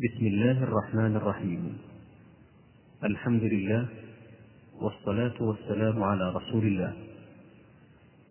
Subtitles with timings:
[0.00, 1.62] بسم الله الرحمن الرحيم.
[3.04, 3.86] الحمد لله
[4.82, 6.92] والصلاة والسلام على رسول الله.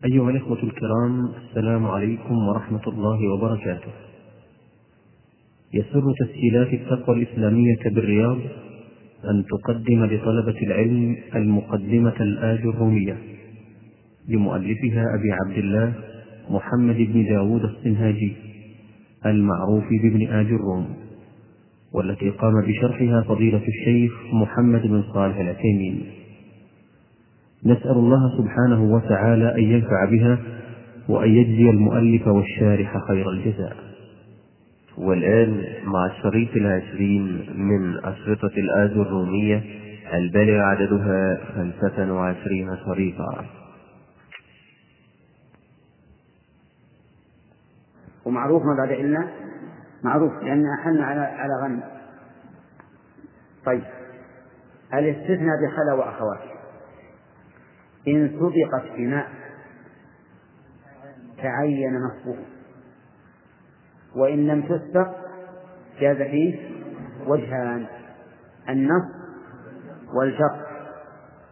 [0.06, 3.92] أيها الإخوة الكرام السلام عليكم ورحمة الله وبركاته.
[5.74, 8.40] يسر تسهيلات التقوى الإسلامية بالرياض
[9.30, 13.18] أن تقدم لطلبة العلم المقدمة الآج الرومية
[14.28, 15.94] لمؤلفها أبي عبد الله
[16.50, 18.34] محمد بن داود الصنهاجي
[19.26, 21.09] المعروف بابن آج الروم.
[21.94, 26.06] والتي قام بشرحها فضيلة الشيخ محمد بن صالح العثيمين.
[27.66, 30.38] نسأل الله سبحانه وتعالى أن ينفع بها
[31.10, 33.78] وأن يجزي المؤلف والشارح خير الجزاء.
[34.98, 39.64] والآن مع الشريط العشرين من أشرطة الآج الرومية
[40.14, 43.46] البالغ عددها خمسة وعشرين شريطا.
[48.26, 49.28] ومعروف ما بعد إلا
[50.04, 51.84] معروف لأن أحلنا على على غنم.
[53.66, 53.84] طيب.
[54.94, 56.52] الاستثناء بخلا وأخواته
[58.08, 59.30] إن سبقت بماء
[61.38, 62.46] تعين نصبه
[64.16, 65.16] وإن لم تسبق
[66.00, 66.70] جاز فيه
[67.28, 67.88] وجهان
[68.70, 69.06] النص
[70.14, 70.66] والجر.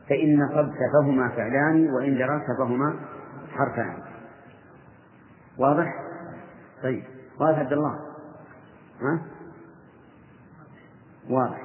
[0.10, 3.00] فإن نصبت فهما فعلان وإن جررت فهما
[3.52, 3.98] حرفان.
[5.58, 5.94] واضح؟
[6.84, 7.04] طيب.
[7.40, 8.07] واضح عبد الله.
[9.02, 9.22] ها؟
[11.30, 11.62] واضح.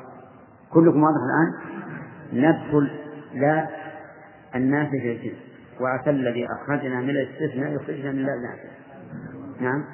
[0.70, 1.72] كلكم واضح الآن؟
[2.32, 2.90] ندخل
[3.34, 3.68] لا
[4.54, 8.68] النافذ الجنس وعسى الذي أخرجنا من الاستثناء يخرجنا من لا النافذ
[9.60, 9.84] نعم.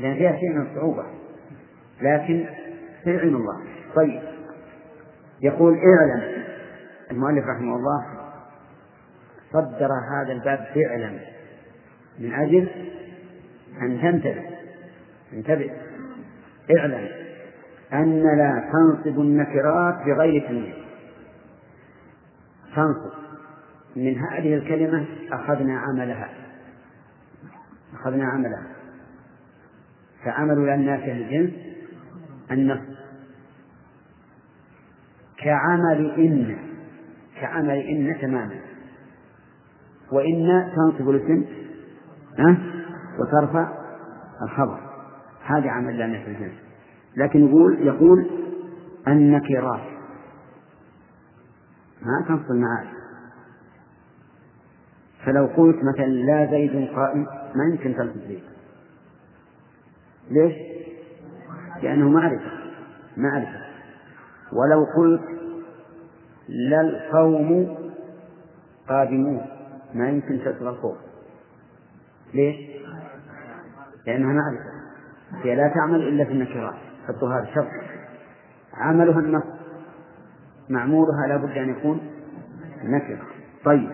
[0.00, 1.04] لأن فيها شيء من الصعوبة.
[2.02, 2.46] لكن
[3.04, 3.60] في علم الله.
[3.94, 4.22] طيب.
[5.42, 6.44] يقول اعلم.
[7.10, 8.06] المؤلف رحمه الله
[9.52, 11.10] صدر هذا الباب فعلا.
[12.18, 12.68] من أجل
[13.82, 14.44] أن تنتبه.
[15.32, 15.70] انتبه.
[16.78, 17.08] اعلم
[17.92, 20.74] أن لا تنصب النكرات بغير تنوين
[22.76, 23.24] تنصب.
[23.96, 26.28] من هذه الكلمة أخذنا عملها.
[27.94, 28.66] أخذنا عملها.
[30.24, 31.52] فعمل الناس الجنس
[32.50, 32.94] النصب.
[35.36, 36.56] كعمل إن
[37.40, 38.60] كعمل إن تماما.
[40.12, 41.44] وإن تنصب الاسم
[42.38, 42.56] أه؟
[43.20, 43.72] وترفع
[44.42, 44.93] الخبر.
[45.44, 46.54] هذا عمل لا في الجنس
[47.16, 48.30] لكن يقول يقول
[49.08, 49.94] النكرات
[52.02, 53.04] ما تنصب المعارف
[55.24, 58.42] فلو قلت مثلا لا زيد قائم ما يمكن تنصب زيد.
[60.30, 60.54] ليش؟
[61.82, 62.50] لأنه معرفة.
[63.16, 63.60] معرفة.
[64.52, 65.22] ولو قلت
[66.48, 67.76] لا القوم
[68.88, 69.46] قادمون
[69.94, 70.96] ما يمكن تسر القوم.
[72.34, 72.56] ليش؟
[74.06, 74.73] لأنها معرفة.
[75.42, 76.74] هي لا تعمل إلا في النكرات
[77.08, 77.68] حطوا هذا شرط.
[78.74, 79.44] عملها النص.
[80.68, 82.00] معمولها لا بد أن يكون
[82.84, 83.22] نكرة.
[83.64, 83.90] طيب.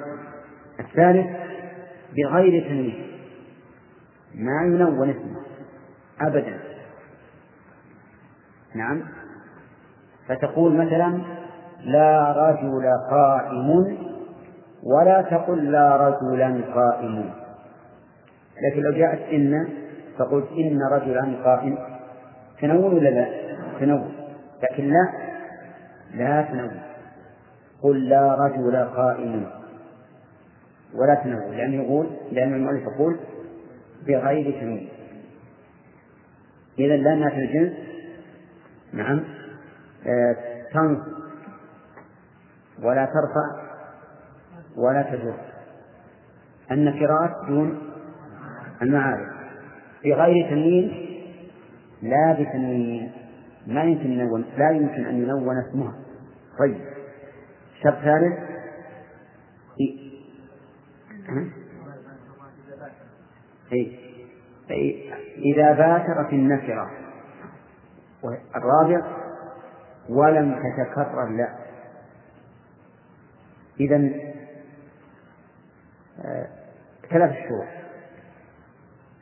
[0.80, 1.26] الثالث
[2.16, 3.06] بغير تنوين.
[4.34, 5.40] ما ينون اسمه.
[6.20, 6.60] أبدا.
[8.74, 9.02] نعم.
[10.28, 11.22] فتقول مثلا
[11.84, 13.98] لا رجل قائم
[14.82, 17.30] ولا تقل لا رجلا قائم.
[18.62, 19.79] لكن لو جاءت إن
[20.20, 21.78] فقلت إن رجلا قائم.
[22.60, 23.26] تنون ولا لا؟
[23.80, 24.12] تنون
[24.62, 25.12] لكن لا.
[26.14, 26.80] لا تنون
[27.82, 29.46] قل لا رجل قائم.
[30.94, 33.18] ولا تنون لأنه يقول لأن المؤلف يقول
[34.06, 34.88] بغير تنوين
[36.78, 37.72] إذا لأنها في الجنس.
[38.92, 39.24] نعم.
[40.06, 40.36] آه
[40.72, 41.00] تنص.
[42.82, 43.70] ولا ترفع.
[44.76, 45.34] ولا تجر.
[46.70, 47.78] النكرات دون
[48.82, 49.39] المعارف.
[50.04, 51.06] بغير تنوين
[52.02, 53.12] لا بتنوين
[53.66, 55.94] ما يمكن نون لا يمكن أن ينون اسمها.
[56.58, 56.80] طيب.
[57.82, 58.38] شرط ثالث؟
[63.72, 66.90] إيه؟ إذا باشرت النكرة.
[68.56, 69.06] الرابع
[70.08, 71.58] ولم تتكرر لا.
[73.80, 74.10] إذا
[77.10, 77.79] ثلاث شروط.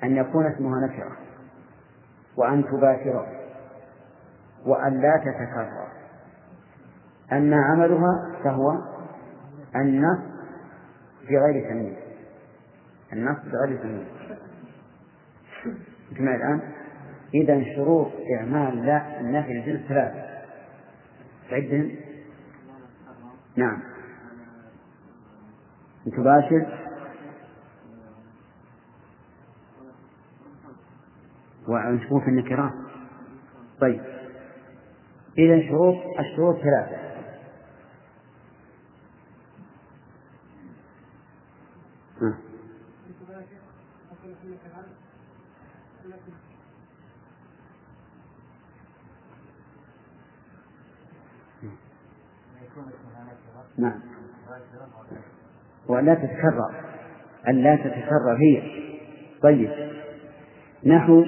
[0.03, 1.17] أن يكون اسمها نكرة
[2.37, 3.27] وأن تباشره
[4.67, 5.89] وأن لا تتكرر.
[7.33, 8.73] أما عملها فهو
[9.77, 10.19] النص
[11.31, 11.97] بغير تمييز.
[13.13, 14.09] النص بغير تمييز.
[16.17, 16.61] كما الآن
[17.35, 18.09] إذا شروط
[18.39, 20.29] إعمال لا النفي الجنس ثلاثة.
[21.51, 21.91] تعدهم
[23.57, 23.83] نعم.
[26.17, 26.88] تباشر
[31.69, 32.73] وأن تكون في النكرات
[33.81, 34.01] طيب.
[35.39, 37.09] إذا شروط الشروط ثلاثة.
[53.79, 54.01] نعم.
[55.89, 56.71] ولا تتكرر.
[57.49, 58.63] أن لا تتكرر هي.
[59.43, 59.71] طيب.
[60.85, 61.25] نحو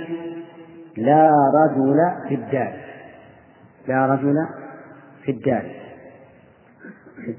[0.97, 2.81] لا رجل في الدار.
[3.89, 4.35] لا رجل
[5.25, 5.81] في الدار.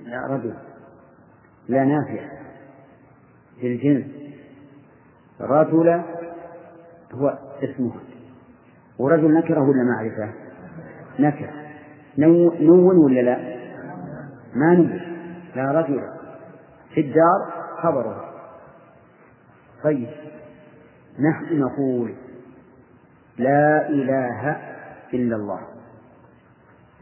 [0.06, 0.54] لا رجل.
[1.70, 2.22] لا نافع.
[3.64, 4.06] للجنس.
[5.42, 6.04] رجل
[7.14, 7.92] هو اسمه.
[9.00, 10.34] ورجل نكرة ولا معرفة؟
[11.20, 11.52] نكرة
[12.18, 13.38] نون ولا لا؟
[14.56, 15.02] ما نون.
[15.56, 16.02] لا رجل.
[16.94, 18.34] في الدار خبره.
[19.84, 20.10] طيب.
[21.20, 22.16] نحن نقول
[23.42, 24.58] لا إله
[25.14, 25.60] إلا الله.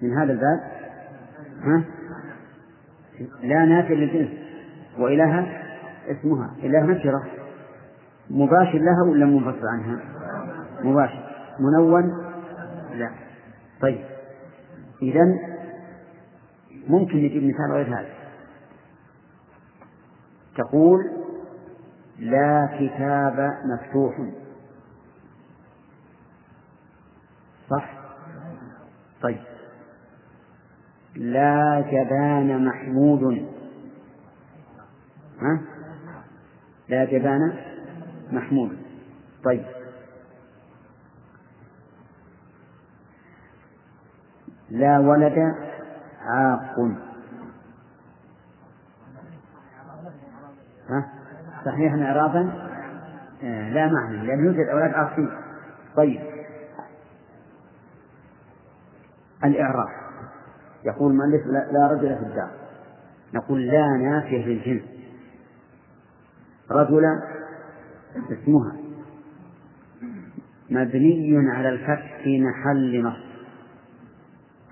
[0.01, 0.59] من هذا الباب؟
[1.63, 1.83] ها؟
[3.41, 4.30] لا نافع للجنس
[4.97, 5.47] وإله
[6.07, 6.56] اسمها.
[6.63, 7.24] إله نكرة
[8.30, 10.00] مباشر لها ولا منفصل عنها؟
[10.83, 11.24] مباشر.
[11.59, 12.33] منون؟
[12.94, 13.12] لا.
[13.81, 14.06] طيب.
[15.01, 15.24] إذا
[16.88, 18.09] ممكن نجيب مثال غير هذا.
[20.57, 21.00] تقول
[22.19, 24.15] لا كتاب مفتوح.
[27.69, 27.89] صح؟
[29.21, 29.39] طيب.
[31.16, 33.24] لا جبان محمود.
[35.42, 35.62] ها؟
[36.89, 37.54] لا جبان
[38.31, 38.77] محمود.
[39.44, 39.66] طيب.
[44.69, 45.38] لا ولد
[46.22, 46.80] عاق.
[50.89, 51.10] ها؟
[51.65, 52.69] صحيح إعرابا
[53.44, 55.30] آه لا معنى لأن يوجد أولاد عاقين.
[55.95, 56.29] طيب.
[59.44, 59.89] الإعراب.
[60.86, 62.51] يقول المؤلف لا رجل في الدار.
[63.33, 64.83] نقول لا نافية للجنس
[66.71, 67.06] رجل
[68.15, 68.75] اسمها
[70.69, 73.30] مبني على الفتح في محل نصب.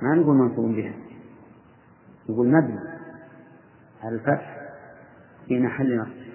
[0.02, 0.94] ما نقول منصوب بها.
[2.30, 2.80] نقول مبني
[4.04, 4.58] على الفتح
[5.48, 6.28] في محل نصب.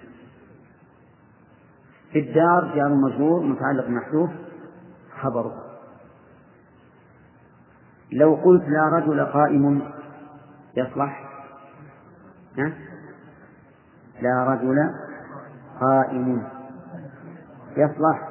[2.13, 4.31] في الدار جار مجرور متعلق محذوف
[5.21, 5.72] خبره.
[8.13, 9.83] لو قلت لا رجل قائم
[10.77, 11.25] يصلح؟
[12.59, 12.73] ها؟
[14.23, 14.91] لا رجل
[15.81, 16.43] قائم.
[17.77, 18.29] يصلح؟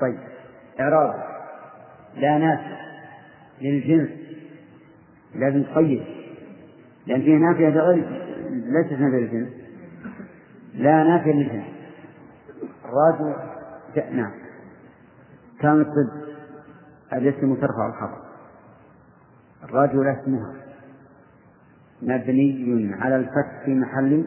[0.00, 0.18] طيب
[0.80, 1.14] إعراب
[2.16, 2.60] لا ناس
[3.60, 4.08] للجنس.
[5.34, 6.02] لازم تقيد.
[7.06, 8.08] لأن فيه نافية غير
[8.50, 9.52] ليست نافية للجنس.
[10.74, 11.64] لا نافية للجنس.
[12.84, 13.34] رجل
[14.16, 14.32] نعم.
[15.60, 16.22] كانت ضد
[17.12, 18.21] الاسم ترفع الخبر
[19.64, 20.54] الرجل اسمها
[22.02, 24.24] مبني على الفتح في محل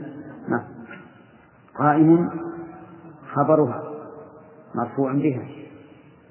[1.76, 2.30] قائم
[3.34, 3.84] خبرها
[4.76, 5.48] مرفوع بها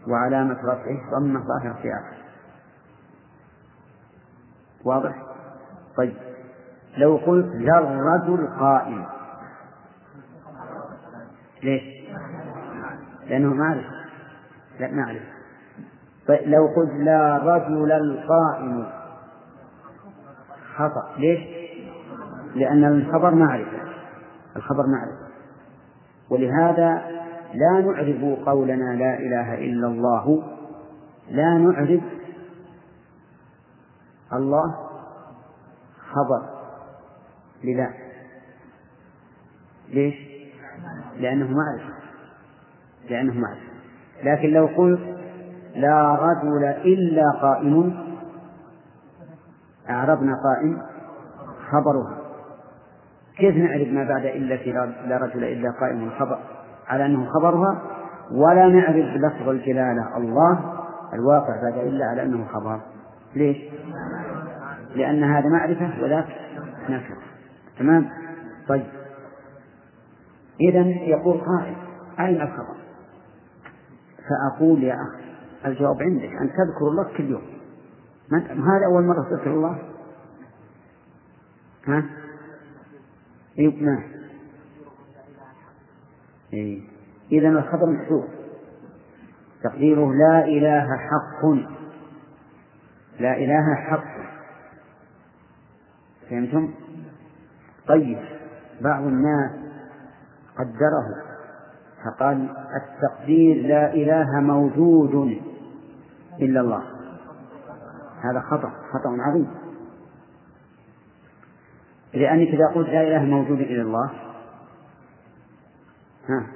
[0.09, 2.17] وعلامة رفعه ضمة ظاهرة في آخر
[4.85, 5.23] واضح؟
[5.97, 6.15] طيب.
[6.97, 9.05] لو قلت لا الرجل قائم.
[11.63, 11.83] ليش؟
[13.27, 13.91] لأنه معرفة
[14.81, 15.34] لا معرفة
[16.29, 18.87] لو قلت لا رجل القائم
[20.77, 21.19] خطأ.
[21.19, 21.41] ليش؟
[22.55, 23.79] لأن الخبر معرفة
[24.57, 25.25] الخبر معرفة
[26.31, 27.03] ولهذا
[27.55, 30.43] لا نعرب قولنا لا إله إلا الله.
[31.31, 32.03] لا نعرب
[34.33, 34.75] الله
[36.13, 36.55] خبر.
[37.65, 37.91] للا
[39.89, 40.15] ليش؟
[41.17, 41.95] لأنه معرفة.
[43.11, 43.75] لأنه معرفة.
[44.23, 45.14] لكن لو قلت
[45.75, 47.95] لا رجل إلا قائم.
[49.91, 50.79] أعربنا قائم.
[51.71, 52.19] خبرها.
[53.37, 54.73] كيف نعرف ما بعد إلا في
[55.07, 56.39] لا رجل إلا قائم خبر؟
[56.89, 57.83] على أنه خبرها.
[58.33, 60.17] ولا نعرف لفظ الجلالة.
[60.17, 60.75] الله
[61.15, 62.81] الواقع بعد إلا على أنه خبر.
[63.37, 63.57] ليش؟
[64.95, 66.27] لأن هذا معرفة وذاك
[66.89, 67.17] نكرة
[67.79, 68.09] تمام؟
[68.69, 68.87] طيب.
[70.61, 71.77] إذا يقول قائل
[72.21, 72.77] أين الخبر؟
[74.29, 75.24] فأقول يا أخي
[75.67, 77.43] الجواب عندك أن تذكر الله كل يوم.
[78.51, 79.79] هذا أول مرة تذكر الله؟
[81.87, 82.05] ها؟
[83.59, 84.03] إيه نعم
[86.53, 86.83] إيه.
[87.33, 88.25] إذا الخبر محذوف
[89.63, 91.47] تقديره لا إله حق.
[93.21, 94.15] لا إله حق.
[96.31, 96.75] فهمتم؟
[97.89, 98.19] طيب
[98.81, 99.51] بعض الناس
[100.59, 101.07] قدره
[102.05, 105.54] فقال التقدير لا إله موجود.
[106.41, 106.83] إلا الله.
[108.21, 109.51] هذا خطأ خطأ عظيم.
[112.15, 114.11] لأنك إذا قلت لا إله موجود إلا الله
[116.29, 116.47] ها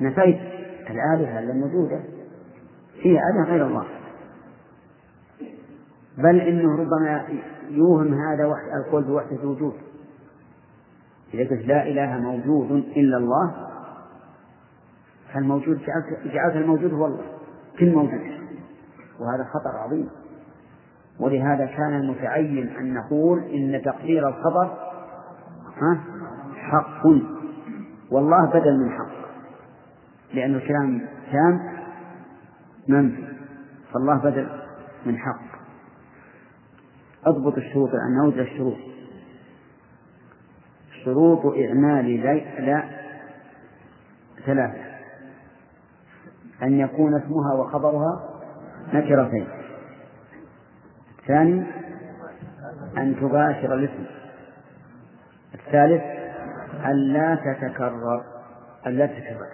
[0.00, 0.40] نفيت
[0.90, 2.00] الآلهة الموجودة
[3.02, 3.86] فيها آلهة غير الله.
[6.18, 7.28] بل إنه ربما
[7.68, 9.74] يوهم هذا القول بوحدة الوجود.
[11.34, 13.70] إذا قلت لا إله موجود إلا الله
[15.32, 17.39] فالموجود جعلت جعلت الموجود هو الله.
[17.78, 18.20] كل موجود
[19.20, 20.10] وهذا خطر عظيم.
[21.20, 24.78] ولهذا كان المتعين أن نقول إن تقدير الخبر
[26.56, 27.06] حق.
[28.10, 29.20] والله بدل من حق.
[30.34, 31.60] لأن الكلام تام
[32.88, 33.32] منفي
[33.92, 34.48] فالله بدل
[35.06, 35.60] من حق.
[37.26, 38.76] أضبط الشروط لأن نوجد الشروط.
[41.04, 42.22] شروط إعمال
[42.66, 42.84] لا
[44.46, 44.89] ثلاثة.
[46.62, 48.28] أن يكون اسمها وخبرها
[48.94, 49.48] نكرتين.
[51.18, 51.64] الثاني
[52.98, 54.04] أن تباشر الاسم.
[55.54, 56.02] الثالث
[56.84, 58.22] أن لا تتكرر.
[58.86, 59.48] أن لا تتكرر.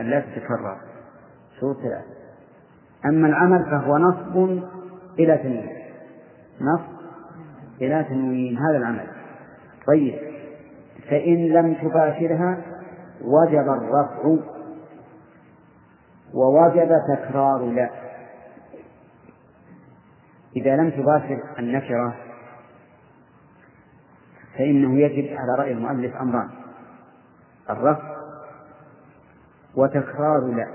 [0.00, 0.76] أن لا تتكرر.
[1.60, 2.22] شروط ثلاثة.
[3.06, 4.62] أما العمل فهو نصب
[5.18, 5.76] إلى تنوين.
[6.60, 7.02] نصب
[7.80, 8.58] إلى تنوين.
[8.58, 9.06] هذا العمل.
[9.86, 10.18] طيب.
[11.10, 12.58] فإن لم تباشرها
[13.24, 14.51] وجب الرفع.
[16.34, 17.90] ووجب تكرار لا.
[20.56, 22.14] إذا لم تباشر النكرة
[24.58, 26.50] فإنه يجب على رأي المؤلف أمران.
[27.70, 28.16] الرفع
[29.74, 30.68] وتكرار لا.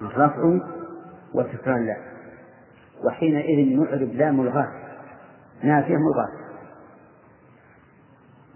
[0.00, 0.58] الرفع
[1.34, 1.96] وتكرار لا.
[3.04, 4.72] وحينئذ نعرب لا ملغاة.
[5.62, 6.40] نافية ملغاة.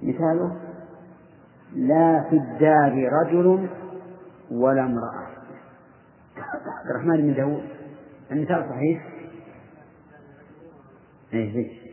[0.02, 0.56] مثاله
[1.74, 3.68] لا في الدار رجل
[4.50, 5.26] ولا امرأة.
[6.36, 7.64] عبد الرحمن بن داود
[8.30, 9.08] المثال صحيح؟
[11.32, 11.84] إيه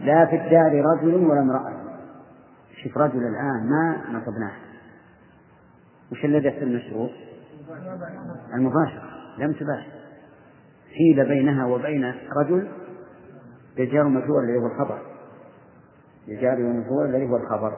[0.00, 1.72] لا في الدار رجل ولا امرأة.
[2.82, 4.52] شوف رجل الآن ما نصبناه
[6.12, 7.10] وش الذي يحصل المشروع؟
[8.54, 9.92] المباشرة لم تباشر.
[10.94, 12.68] حيل بينها وبين رجل
[13.76, 14.98] بجار مجهول الذي هو الخبر.
[16.28, 17.76] بجار ومجهول الذي هو الخبر.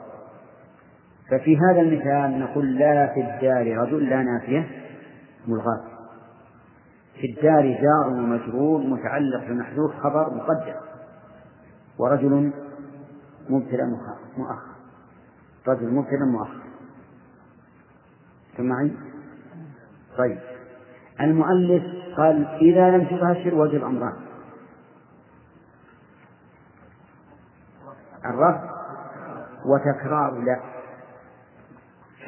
[1.29, 4.67] ففي هذا المثال نقول لا في الدار رجل لا نافية
[5.47, 5.83] ملغاة.
[7.21, 10.75] في الدار جار ومجرور متعلق بمحذوف خبر مقدر
[11.97, 12.51] ورجل
[13.49, 13.83] مبتلى
[14.37, 14.71] مؤخر.
[15.67, 16.67] رجل مبتلى مؤخر.
[18.59, 18.91] معي؟
[20.17, 20.39] طيب.
[21.21, 21.83] المؤلف
[22.17, 24.13] قال إذا لم تباشر وجب أمران
[28.25, 28.69] الرفع
[29.65, 30.76] وتكرار لا.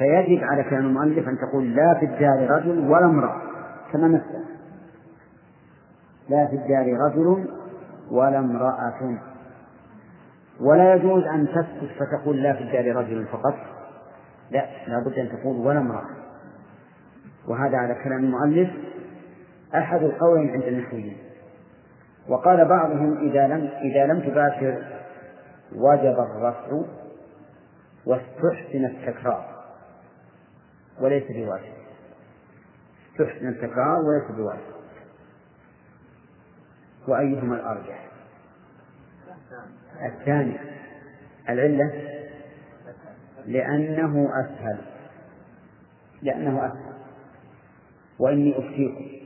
[0.00, 3.42] فيجب على كلام المؤلف أن تقول لا في الدار رجل ولا امرأة
[3.92, 4.44] كما مثل.
[6.28, 7.48] لا في الدار رجل
[8.10, 9.18] ولا امرأة.
[10.60, 13.54] ولا يجوز أن تسكت فتقول لا في الدار رجل فقط.
[14.50, 16.10] لا لابد أن تقول ولا امرأة.
[17.48, 18.70] وهذا على كلام المؤلف
[19.74, 21.16] أحد القولين عند النحويين.
[22.28, 24.82] وقال بعضهم إذا لم إذا لم تباشر
[25.76, 26.82] وجب الرفع
[28.06, 29.49] واستحسن التكرار.
[31.00, 31.72] وليس بواجب.
[33.18, 34.80] تحسن التكرار وليس بواجب.
[37.08, 38.08] وأيهما الأرجح؟
[40.06, 40.58] الثاني
[41.48, 41.92] العلة.
[43.46, 44.78] لأنه أسهل.
[46.22, 46.94] لأنه أسهل.
[48.18, 49.20] وإني أفتيكم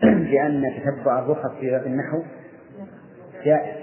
[0.32, 2.22] لأن تتبع الرخص في باب النحو.
[3.44, 3.80] جائز.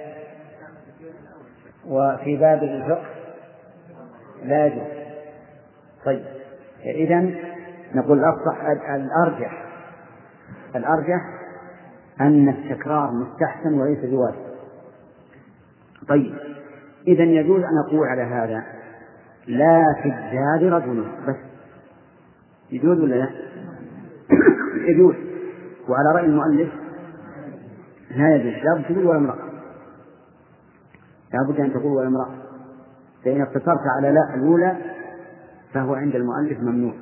[1.86, 3.08] وفي باب الفقه
[4.44, 4.98] لا يجوز.
[6.06, 6.25] طيب.
[6.86, 7.31] إذا
[7.96, 8.62] نقول الأصح
[8.96, 9.63] الأرجح.
[10.75, 11.22] الأرجح
[12.22, 14.48] أن التكرار مستحسن وليس بواجب
[16.07, 16.36] طيب
[17.07, 18.63] إذا يجوز أن أقول على هذا
[19.48, 21.36] لا في الدار رجل بس.
[22.72, 23.29] يجوز ولا لا؟
[24.91, 25.15] يجوز.
[25.89, 26.74] وعلى رأي المؤلف
[28.12, 29.48] لا يجوز لا تقول ولا امرأة.
[31.34, 32.36] لا بد أن تقول ولا امرأة.
[33.25, 34.97] فإن اقتصرت على لا الأولى
[35.74, 36.93] فهو عند المؤلف ممنوع.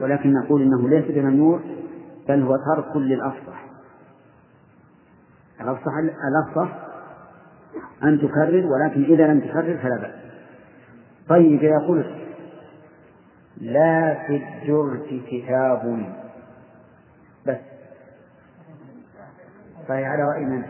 [0.00, 1.60] ولكن نقول إنه ليس بممنوع
[2.28, 3.64] بل هو ترك للأفصح.
[5.60, 5.92] الأفصح
[6.28, 6.78] الأفصح
[8.02, 10.14] أن تكرر ولكن إذا لم تكرر فلا بأس.
[11.28, 12.14] طيب إذا قلت
[13.56, 16.06] لا في الجرس كتاب.
[17.46, 17.56] بس.
[19.88, 20.62] فهي على رأي من؟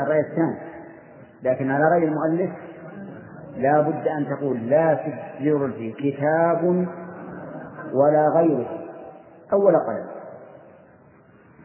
[0.00, 0.58] الرأي الثاني.
[1.42, 2.50] لكن على رأي المؤلف
[3.60, 6.64] لا بد أن تقول لا في الجرد كتاب
[7.94, 8.80] ولا غيره.
[9.52, 10.06] أول قلم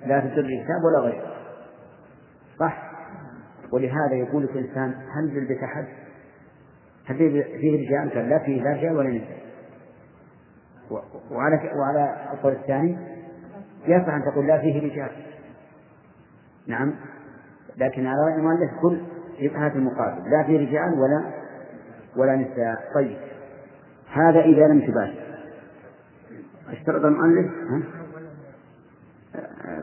[0.05, 1.35] لا تدر الكتاب ولا غيره.
[2.59, 2.91] صح.
[3.73, 5.85] ولهذا يقول الإنسان هل في البيت أحد؟
[7.05, 7.17] هل
[7.61, 9.45] فيه رجال؟ قال لا فيه لا رجال ولا نساء
[11.31, 12.97] وعلى وعلى القول الثاني
[13.87, 15.09] يصح أن تقول لا فيه رجال
[16.67, 16.95] نعم.
[17.77, 19.01] لكن على رأي المؤلف كل
[19.55, 20.31] هذا المقابل.
[20.31, 21.44] لا فيه رجال ولا
[22.17, 22.91] ولا نساء.
[22.95, 23.17] طيب.
[24.11, 25.25] هذا إذا لم تباشر
[26.69, 27.81] اشترط المؤلف ها؟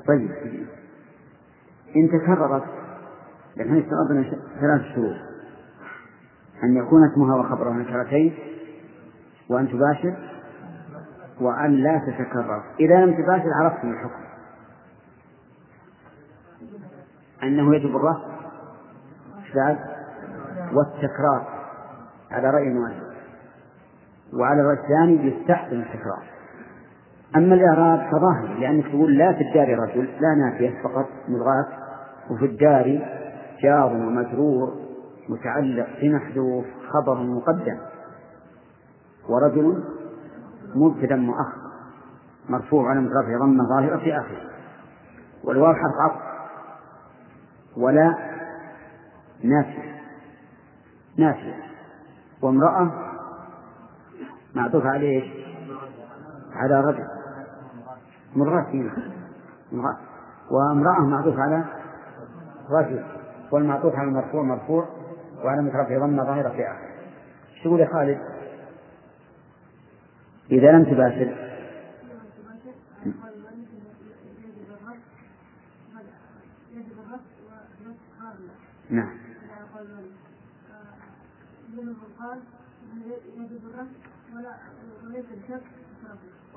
[0.09, 0.31] طيب.
[1.97, 2.65] إن تكررت
[3.57, 4.25] لكن اشترطنا
[4.61, 5.17] ثلاث شروط.
[6.63, 8.35] أن يكون اسمها وخبرها نكرتين
[9.49, 10.17] وأن تباشر
[11.41, 12.63] وأن لا تتكرر.
[12.81, 14.23] إذا لم تباشر عرفتم الحكم.
[17.43, 18.33] أنه يجب الرفع
[19.55, 19.79] بعد
[20.73, 21.52] والتكرار.
[22.33, 23.13] على رأي المؤلف
[24.35, 26.23] وعلى الرأي الثاني يستحسن التكرار.
[27.37, 31.67] أما الإعراب فظاهر لأنك تقول لا في الدار رجل لا نافية فقط ملغاة
[32.31, 33.01] وفي الدار
[33.63, 34.73] جار ومجرور
[35.29, 37.79] متعلق بمحذوف خبر مقدم.
[39.29, 39.85] ورجل
[40.75, 41.63] مبتدا مؤخر
[42.49, 44.51] مرفوع على رفع ضمة ظاهرة في آخره.
[45.45, 46.23] والواو حرف عطف
[47.77, 48.15] ولا
[49.45, 49.93] نافية.
[51.19, 51.72] نافية.
[52.43, 52.91] وامرأة
[54.55, 55.45] معطوف عليه
[56.53, 57.07] على رجل.
[58.37, 58.75] مرات
[59.73, 59.97] مرات
[60.51, 61.65] وامرأة معطوف على
[62.71, 63.05] رجل.
[63.53, 64.89] والمعطوف على المرفوع مرفوع
[65.45, 66.93] وعلى مترفع ضمة ظاهرة في آخره
[67.55, 68.21] إيش تقول يا خالد؟
[70.51, 71.53] إذا لم تباشر.
[78.91, 79.22] نعم.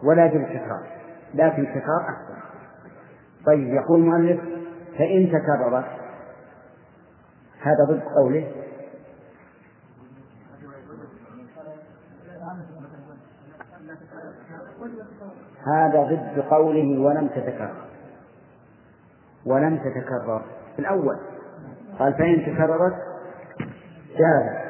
[0.04, 0.88] ولا يجب التكرار
[1.34, 2.42] لكن التكرار أحسن.
[3.46, 4.40] طيب يقول المؤلف
[4.98, 5.86] فإن تكررت
[7.62, 8.52] هذا ضد قوله.
[15.68, 17.86] هذا ضد قوله ولم تتكرر.
[19.46, 20.46] ولم تتكرر.
[20.76, 21.20] في الأول.
[22.00, 22.96] قال فإن تكررت
[24.18, 24.65] جاز.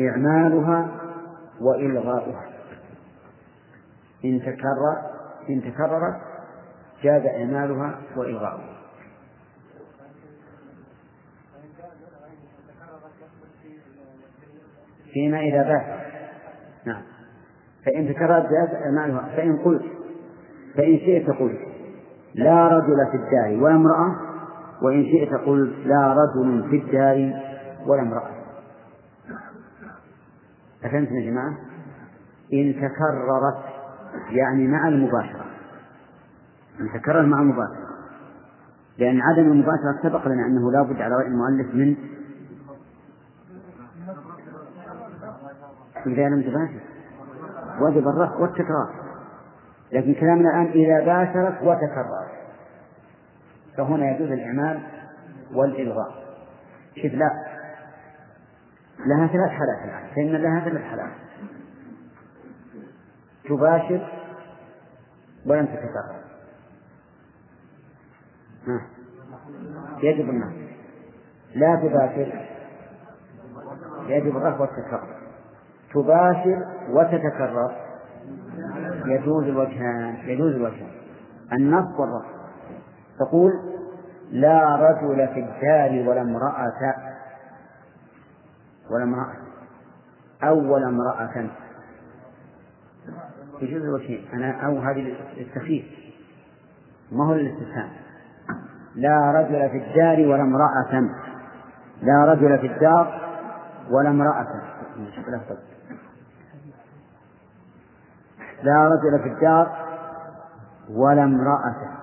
[0.00, 0.88] إعمالها
[1.60, 2.44] وإلغاؤها.
[4.24, 4.96] إن تكرر
[5.50, 6.16] إن تكررت
[7.02, 8.76] جاز إعمالها وإلغاؤها.
[15.12, 16.02] فيما إذا بات.
[16.84, 17.02] نعم.
[17.86, 19.36] فإن تكررت جاز إعمالها.
[19.36, 19.82] فإن قلت
[20.76, 21.60] فإن شئت قلت.
[22.34, 24.16] لا رجل في الدار ولا امرأة.
[24.82, 27.42] وإن شئت قلت لا رجل في الدار
[27.86, 28.41] ولا امرأة.
[30.84, 31.56] أفهمتم يا جماعة؟
[32.52, 33.64] إن تكررت
[34.30, 35.44] يعني مع المباشرة.
[36.80, 37.92] إن تكرر مع المباشرة.
[38.98, 41.96] لأن عدم المباشرة سبق لنا أنه لا بد على رأي المؤلف من
[46.06, 46.80] إذا لم تباشر.
[47.80, 49.02] وجب الرفع والتكرار.
[49.92, 52.32] لكن كلامنا الآن إذا باشرت وتكررت.
[53.76, 54.80] فهنا يجوز الإعمال
[55.54, 56.22] والإلغاء.
[56.94, 57.51] كيف لا.
[59.06, 60.14] لها ثلاث حالات الآن.
[60.14, 61.10] فإن لها ثلاث حالات
[63.48, 64.08] تباشر
[65.46, 66.22] ولم تتكرر
[70.02, 70.52] يجب النص
[71.54, 72.46] لا تباشر.
[74.06, 75.16] يجب الرفع والتكرر
[75.94, 77.72] تباشر وتتكرر.
[79.06, 80.16] يجوز الوجهان.
[80.24, 80.90] يجوز الوجهان.
[81.52, 82.28] النص والرفع.
[83.18, 83.52] تقول
[84.30, 87.11] لا رجل في الدار ولا امرأة
[88.92, 89.36] ولا امرأة.
[90.42, 91.50] أو ولا امرأة.
[93.60, 94.28] يجوز الوجهين.
[94.32, 95.84] أنا أو هذه التخفيف
[97.12, 97.90] ما هو الاستفهام
[98.94, 101.10] لا رجل في الدار ولا امرأة.
[102.02, 103.20] لا رجل في الدار
[103.90, 104.46] ولا امرأة.
[108.62, 109.72] لا رجل في الدار
[110.90, 111.98] ولا امرأة.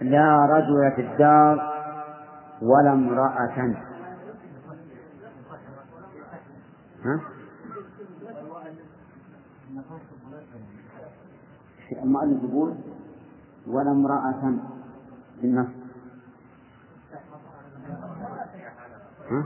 [0.00, 1.72] لا رجل في الدار
[2.62, 3.89] ولا امرأة.
[7.04, 7.20] ها؟
[12.02, 12.74] المؤلف يقول
[13.66, 14.54] ولا امرأة
[15.42, 15.68] بالنص
[19.30, 19.44] ها؟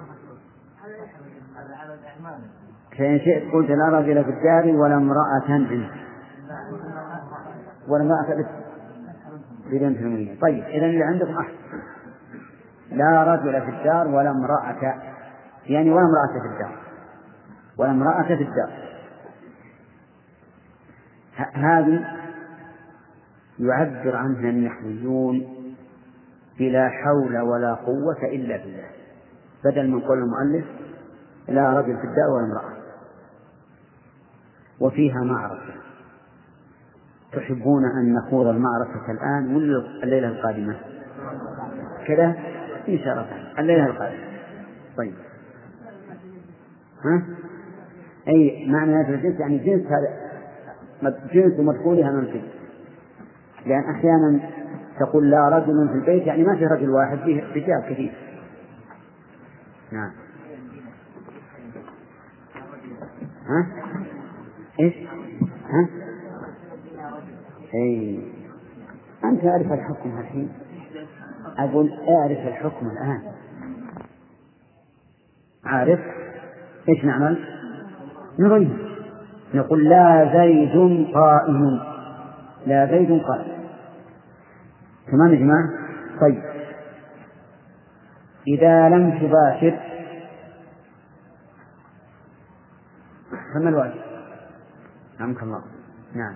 [2.99, 5.91] فإن شئت قلت لا رجل في الدار ولا امرأة عنده
[7.89, 8.47] ولا امرأة
[9.71, 11.55] بدون تنوين طيب إذا اللي عندكم أحسن
[12.91, 15.03] لا رجل في الدار ولا امرأة
[15.67, 16.84] يعني ولا امرأة في الدار.
[17.79, 18.85] ولا امرأة في الدار.
[21.53, 22.05] هذه
[23.59, 25.47] يعبر عنها النحويون
[26.59, 28.89] بلا حول ولا قوة إلا بالله.
[29.65, 30.67] بدل من قول المؤلف
[31.49, 32.75] لا رجل في الدار ولا امرأة.
[34.81, 35.75] وفيها معركة.
[37.33, 40.77] تحبون أن نخوض المعركة الآن ولا الليلة القادمة؟
[42.07, 42.27] كذا؟
[42.89, 43.59] إن شاء الله.
[43.59, 44.25] الليلة القادمة.
[44.97, 45.15] طيب.
[47.05, 47.23] ها؟
[48.29, 50.25] أي معنى هذا الجنس يعني جنس هذا
[51.33, 52.43] جنس مدخولها منفي
[53.67, 54.41] لأن أحيانا
[55.01, 58.13] تقول لا رجل في البيت يعني ما في رجل واحد فيه رجال كثير
[59.93, 60.11] نعم
[63.47, 63.67] ها؟
[64.81, 64.95] إيش؟
[65.69, 65.89] ها؟
[67.75, 68.21] أي
[69.25, 70.53] أنت أعرف الحكم الحين
[71.59, 73.23] أقول أعرف الحكم الآن
[75.65, 76.01] عارف
[76.89, 77.64] إيش نعمل؟
[78.39, 78.85] نغير
[79.55, 81.81] نقول لا زيد قائم.
[82.67, 83.55] لا زيد قائم.
[85.07, 85.69] تمام يا جماعة؟
[86.21, 86.43] طيب.
[88.49, 89.79] إذا لم تباشر.
[93.55, 94.01] فما الواجب؟
[95.21, 95.63] نعمك الله.
[96.15, 96.35] نعم.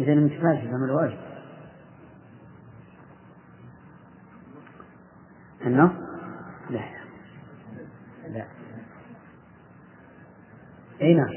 [0.00, 1.29] إذا لم تباشر فما الواجب؟
[5.66, 5.90] النص؟
[6.70, 6.80] لا.
[8.28, 8.44] لا.
[11.02, 11.28] أي نعم.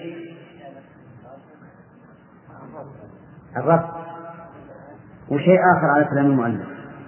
[5.31, 6.67] وشيء آخر على كلام المؤلف.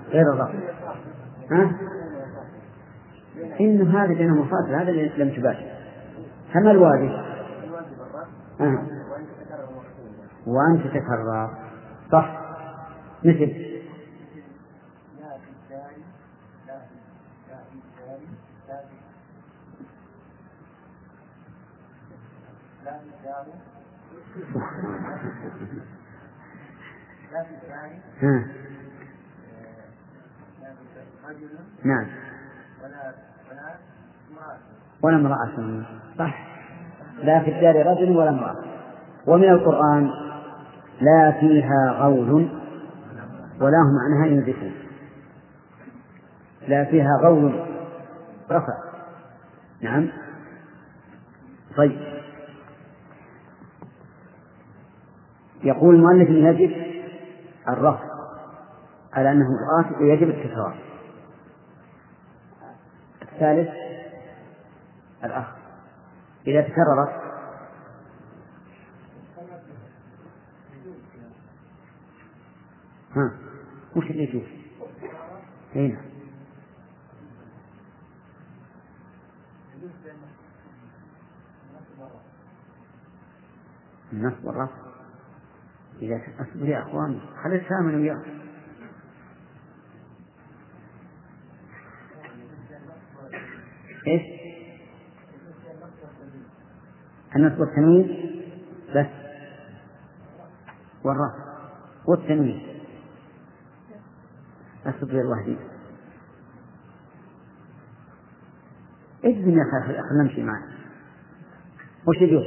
[0.10, 0.60] غير الرفض
[1.51, 1.71] ها؟
[3.60, 5.75] إن هذا بينهم مفاصل هذا لم تباشر
[6.54, 7.12] فما الواجب؟
[8.62, 8.88] آه.
[10.47, 11.49] وأن تتكرر.
[12.12, 12.41] صح.
[13.23, 13.64] مثل
[31.83, 32.07] نعم
[35.01, 35.83] ولا امرأة.
[36.19, 36.47] صح.
[37.23, 38.63] لا في الدار رجل ولا امرأة.
[39.27, 40.11] ومن القرآن
[41.01, 42.49] لا فيها غول
[43.61, 44.73] ولا هم عنها ينزفون.
[46.67, 47.65] لا فيها غول.
[48.51, 48.77] رفع.
[49.81, 50.07] نعم.
[51.77, 52.14] طيب.
[55.65, 56.71] يقول المؤلف إن يجب
[57.67, 58.15] الرفض
[59.13, 60.78] على أنه رؤاة ويجب التكرار.
[63.21, 63.69] الثالث
[65.23, 65.45] الأخ
[66.47, 67.21] إذا تكررت
[73.15, 73.32] ها
[73.95, 74.43] وش اللي يجوز؟
[75.75, 76.01] هنا
[84.13, 84.84] النصب والرفض.
[86.01, 88.23] إذا أصبر يا أخوان خلي الثامن وياه
[94.08, 94.21] إيش؟
[97.36, 98.05] النصب والتمييز
[98.95, 99.05] بس.
[101.03, 101.45] والرفع
[102.08, 102.62] والتمييز
[104.86, 105.58] أصبر الله دي
[109.25, 110.63] اجزم يا أخي خلينا نمشي معك.
[112.08, 112.45] وش يجوز؟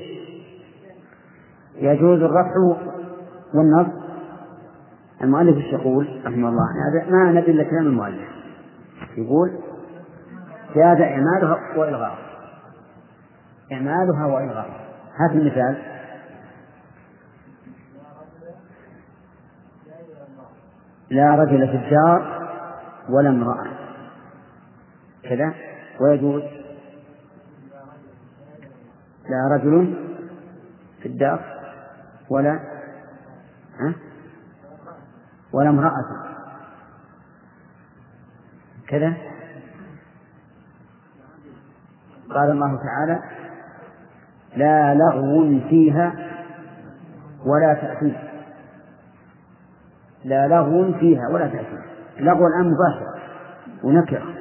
[1.75, 2.55] يجوز الرفع
[3.55, 3.87] والنص.
[5.23, 6.65] المؤلف إيش يقول؟ رحمه الله.
[6.89, 8.29] هذا ما ندري إلا كلام المؤلف.
[9.17, 9.59] يقول
[10.75, 12.19] زاد إعمالها وإلغاؤها
[13.73, 14.81] إعمالها وإلغاؤها
[15.17, 15.83] هات المثال.
[21.11, 22.49] لا رجل في الدار
[23.09, 23.67] ولا امرأة.
[25.23, 25.55] كذا.
[26.01, 26.43] ويجوز.
[29.29, 29.97] لا رجل
[31.03, 31.41] في الدار
[32.31, 32.78] ولا
[35.53, 36.29] ولا امرأة.
[38.89, 39.17] كذا.
[42.31, 43.23] قال الله تعالى
[44.57, 46.13] لا لغو فيها
[47.47, 48.17] ولا تأثيم.
[50.25, 51.83] لا لغو فيها ولا تأثيم.
[52.19, 53.21] لغو الآن مباشر
[53.85, 54.35] ونكرة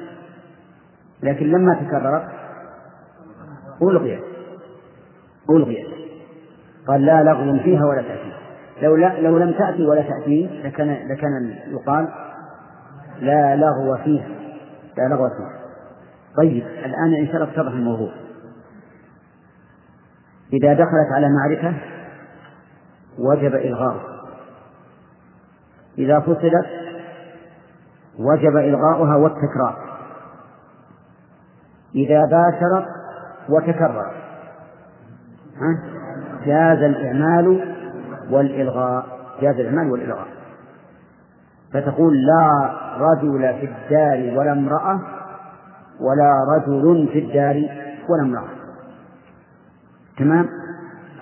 [1.22, 2.28] لكن لما تكررت
[3.82, 4.24] ألغيت.
[5.50, 5.86] ألغيت.
[6.86, 8.37] قال لا لغو فيها ولا تأثيم.
[8.82, 12.08] لو لا لو لم تأتي ولا تأتي لكان لكان يقال
[13.20, 14.28] لا لغو فيها
[14.96, 15.58] لا لغو فيها
[16.38, 18.10] طيب الآن إن شاء الله اتضح الموضوع.
[20.52, 21.74] إذا دخلت على معرفة
[23.18, 24.18] وجب إلغاؤها
[25.98, 26.66] إذا فصلت
[28.18, 29.98] وجب إلغاؤها والتكرار.
[31.94, 32.86] إذا باشر
[33.48, 34.12] وتكرر.
[35.56, 35.82] ها؟
[36.46, 37.67] جاز الإعمال
[38.30, 39.06] والإلغاء
[39.40, 40.26] جاز الإعمال والإلغاء.
[41.72, 45.00] فتقول لا رجل في الدار ولا امرأة
[46.00, 47.56] ولا رجل في الدار
[48.08, 48.48] ولا امرأة.
[50.18, 50.48] تمام؟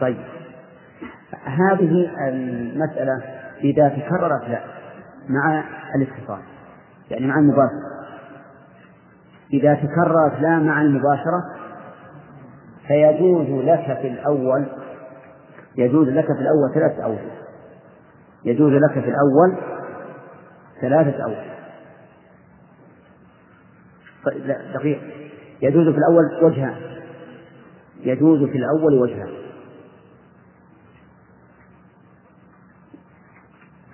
[0.00, 0.16] طيب.
[1.44, 3.22] هذه المسألة
[3.64, 4.60] إذا تكررت لا
[5.28, 5.64] مع
[5.94, 6.40] الاتصال
[7.10, 7.96] يعني مع المباشرة.
[9.52, 11.42] إذا تكررت لا مع المباشرة
[12.86, 14.66] فيجوز لك في الأول
[15.76, 17.32] يجوز لك في الأول ثلاثة أوجه
[18.44, 19.56] يجوز لك في الأول
[20.80, 21.56] ثلاثة أوجه
[24.24, 25.00] طيب لا دقيق.
[25.62, 26.76] يجوز في الأول وجهان
[28.00, 29.32] يجوز في الأول وجهان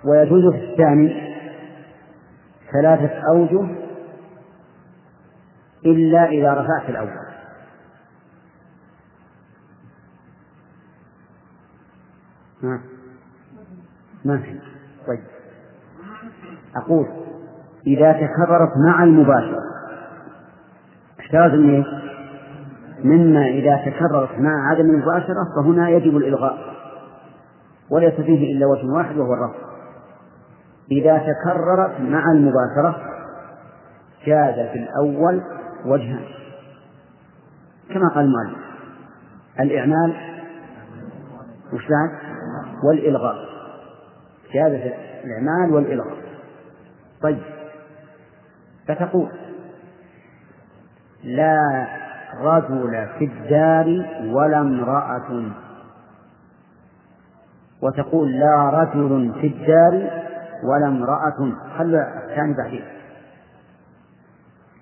[0.05, 1.33] ويجوز في الثاني
[2.71, 3.67] ثلاثة أوجه
[5.85, 7.32] إلا إذا رفعت الأول.
[12.63, 12.79] ما
[14.25, 14.59] ما في.
[15.07, 15.23] طيب.
[16.75, 17.07] أقول
[17.87, 19.63] إذا تكررت مع المباشرة
[21.19, 21.87] احتراز من إيش؟
[23.03, 26.73] مما إذا تكررت مع عدم المباشرة فهنا يجب الإلغاء.
[27.89, 29.63] وليس فيه إلا وجه واحد وهو الرفض.
[30.91, 33.01] إذا تكررت مع المباشرة
[34.25, 35.41] جاز في الأول
[35.85, 36.25] وجهان.
[37.93, 38.63] كما قال المؤلف
[39.59, 40.13] الإعمال
[41.73, 42.22] وش بعد؟
[42.83, 43.35] والإلغاء.
[44.53, 44.71] جاز
[45.23, 46.17] الإعمال والإلغاء.
[47.21, 47.41] طيب.
[48.87, 49.29] فتقول
[51.23, 51.87] لا
[52.41, 55.51] رجل في الدار ولا امرأة.
[57.81, 60.23] وتقول لا رجل في الدار
[60.63, 61.51] ولا امرأة.
[61.77, 62.83] خل الثاني بعدين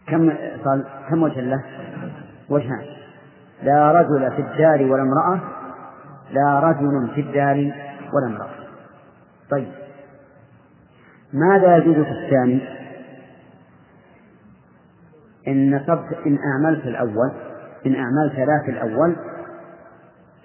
[0.08, 0.34] كم
[0.64, 1.64] صار كم وجه له؟
[2.50, 2.86] وجهان.
[3.64, 5.40] لا رجل في الدار ولا امرأة.
[6.32, 7.72] لا رجل في الدار
[8.14, 8.56] ولا امرأة
[9.52, 9.72] طيب.
[11.34, 12.82] ماذا يجوز في الثاني؟
[15.48, 17.32] إن نصبت إن أعملت الأول
[17.86, 19.16] إن أعملت لا في الأول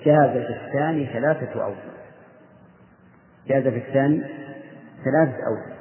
[0.04, 1.96] جاز في الثاني ثلاثة أوجه
[3.46, 4.22] جاز في الثاني
[5.04, 5.76] ثلاثة أوجه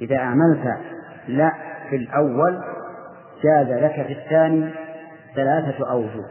[0.00, 0.76] إذا أعملت
[1.28, 1.52] لا
[1.90, 2.62] في الأول
[3.44, 4.74] جاز لك في الثاني
[5.34, 6.26] ثلاثة أوجه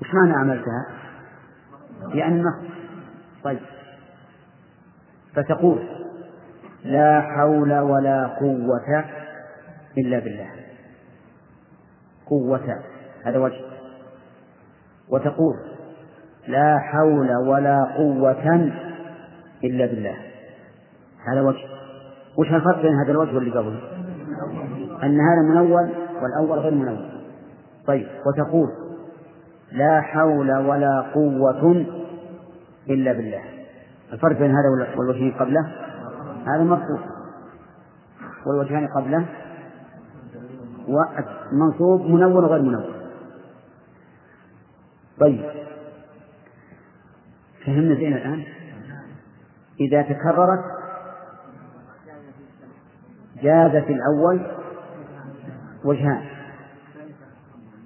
[0.00, 0.86] وش معنى عملتها؟
[2.14, 2.75] يعني النص
[3.46, 3.60] طيب.
[5.34, 5.78] فتقول
[6.84, 9.04] لا حول ولا قوة
[9.98, 10.50] إلا بالله.
[12.26, 12.82] قوة
[13.24, 13.60] هذا وجه.
[15.08, 15.54] وتقول
[16.48, 18.54] لا حول ولا قوة
[19.64, 20.16] إلا بالله.
[21.32, 21.66] هذا وجه.
[22.38, 23.80] وش الفرق بين هذا الوجه واللي قبله؟
[25.02, 25.90] أن هذا منون
[26.22, 27.10] والأول غير منون
[27.86, 28.06] طيب.
[28.26, 28.68] وتقول
[29.72, 31.86] لا حول ولا قوة
[32.90, 33.42] إلا بالله.
[34.12, 35.60] الفرق بين هذا والوجهين قبله؟
[36.46, 37.00] هذا مرفوع
[38.46, 39.26] والوجهان قبله؟
[40.88, 42.84] ومنصوب منون وغير منون.
[45.20, 45.50] طيب.
[47.66, 48.44] فهمنا زين الآن؟
[49.80, 50.64] إذا تكررت
[53.42, 54.46] جاز في الأول
[55.84, 56.24] وجهان.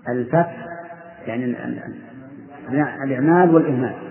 [0.08, 0.66] الفتح
[1.26, 1.44] يعني
[3.04, 4.09] الإعمال والإهمال.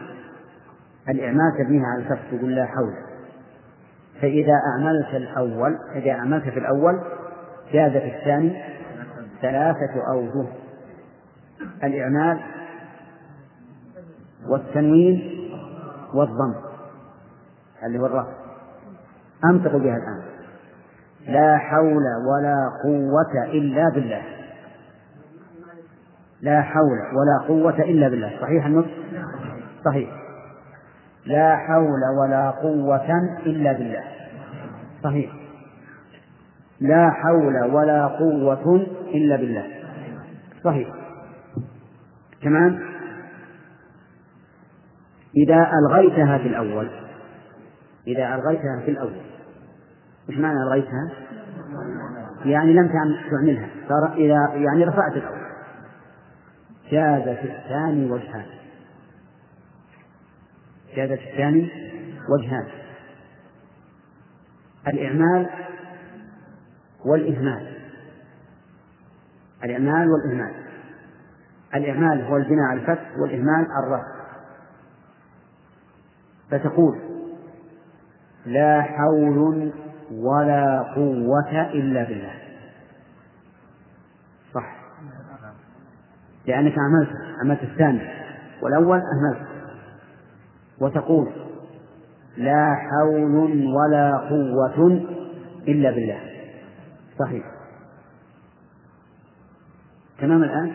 [1.09, 2.93] الإعمال تبنيها على الفتح تقول لا حول.
[4.21, 6.99] فإذا أعملت الأول إذا أعملت في الأول
[7.73, 8.63] جاز في الثاني
[9.41, 10.47] ثلاثة أوجه
[11.83, 12.39] الإعمال
[14.47, 15.49] والتنوين
[16.13, 16.55] والضم
[17.83, 18.33] اللي هو الرفع.
[19.45, 20.21] أنطق بها الآن.
[21.27, 24.21] لا حول ولا قوة إلا بالله.
[26.41, 28.41] لا حول ولا قوة إلا بالله.
[28.41, 28.91] صحيح النطق؟
[29.85, 30.18] صحيح.
[31.25, 33.09] لا حول ولا قوة
[33.45, 34.03] إلا بالله.
[35.03, 35.31] صحيح.
[36.79, 38.75] لا حول ولا قوة
[39.13, 39.65] إلا بالله.
[40.63, 40.87] صحيح.
[42.41, 42.79] تمام؟
[45.35, 46.89] إذا ألغيتها في الأول
[48.07, 49.21] إذا ألغيتها في الأول
[50.29, 51.09] وش معنى ألغيتها؟
[52.45, 52.87] يعني لم
[53.31, 55.39] تعملها صار إذا يعني رفعت الأول.
[56.91, 58.45] جاز في الثاني وجهان.
[60.95, 61.71] في الثاني
[62.29, 62.67] وجهان.
[64.87, 65.49] الإعمال
[67.05, 67.77] والإهمال.
[69.63, 70.53] الإعمال والإهمال.
[71.75, 74.19] الإعمال هو البناء الفتح والإهمال الرفع.
[76.51, 76.99] فتقول
[78.45, 79.71] لا حول
[80.11, 82.33] ولا قوة إلا بالله.
[84.53, 84.75] صح.
[86.45, 87.09] لأنك عملت
[87.43, 88.09] عملت الثاني.
[88.61, 89.48] والأول أهملت.
[90.81, 91.31] وتقول
[92.37, 95.01] لا حول ولا قوة
[95.67, 96.19] إلا بالله.
[97.19, 97.45] صحيح.
[100.19, 100.71] تمام الآن؟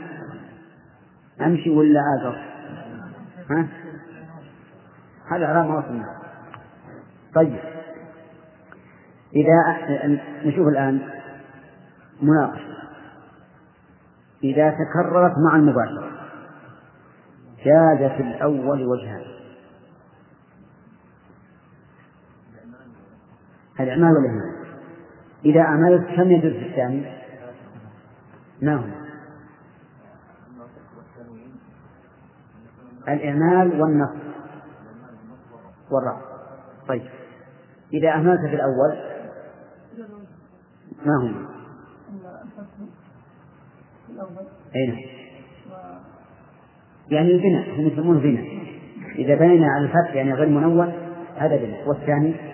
[1.40, 2.36] أمشي ولا آجر
[3.50, 3.68] ها؟
[5.30, 6.16] هذا إعراب ما وصلنا.
[7.34, 7.60] طيب.
[9.36, 9.76] إذا
[10.44, 11.00] نشوف الآن
[12.22, 12.74] مناقشة.
[14.44, 16.10] إذا تكررت مع المباشرة
[17.64, 19.33] جاز في الأول وجهان.
[23.80, 24.54] الإعمال والإهمال
[25.44, 27.04] إذا أعملت كم يجوز في الثاني؟
[28.62, 28.84] ما هو؟
[33.08, 34.18] الإعمال والنصب
[35.90, 36.20] والرفع
[36.88, 37.02] طيب
[37.92, 38.98] إذا أهملت في الأول
[41.06, 41.46] ما هم؟
[44.76, 44.98] أين؟
[47.10, 48.64] يعني البناء هم يسمونه بناء
[49.14, 50.92] إذا بنينا على الفتح يعني غير منون
[51.36, 52.53] هذا بناء والثاني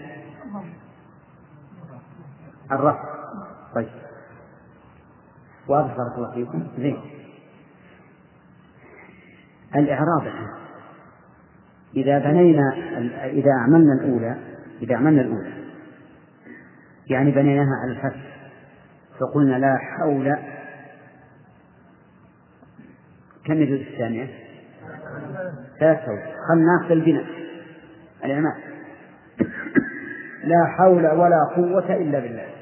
[2.73, 3.05] الرفع
[3.75, 3.89] طيب.
[5.69, 6.69] واضح بارك الله فيكم.
[6.79, 7.01] زين.
[9.75, 10.33] الإعراب
[11.97, 12.75] إذا بنينا
[13.25, 14.37] إذا عملنا الأولى
[14.83, 15.53] إذا عملنا الأولى
[17.11, 18.51] يعني بنيناها على الفتح
[19.21, 20.37] فقلنا لا حول.
[23.45, 24.29] كم يجوز الثانية؟
[25.81, 26.19] ثلاث حول.
[26.49, 27.25] خلنا ناخذ البناء.
[28.25, 28.55] الإعمال.
[30.45, 32.60] لا حول ولا قوة إلا بالله.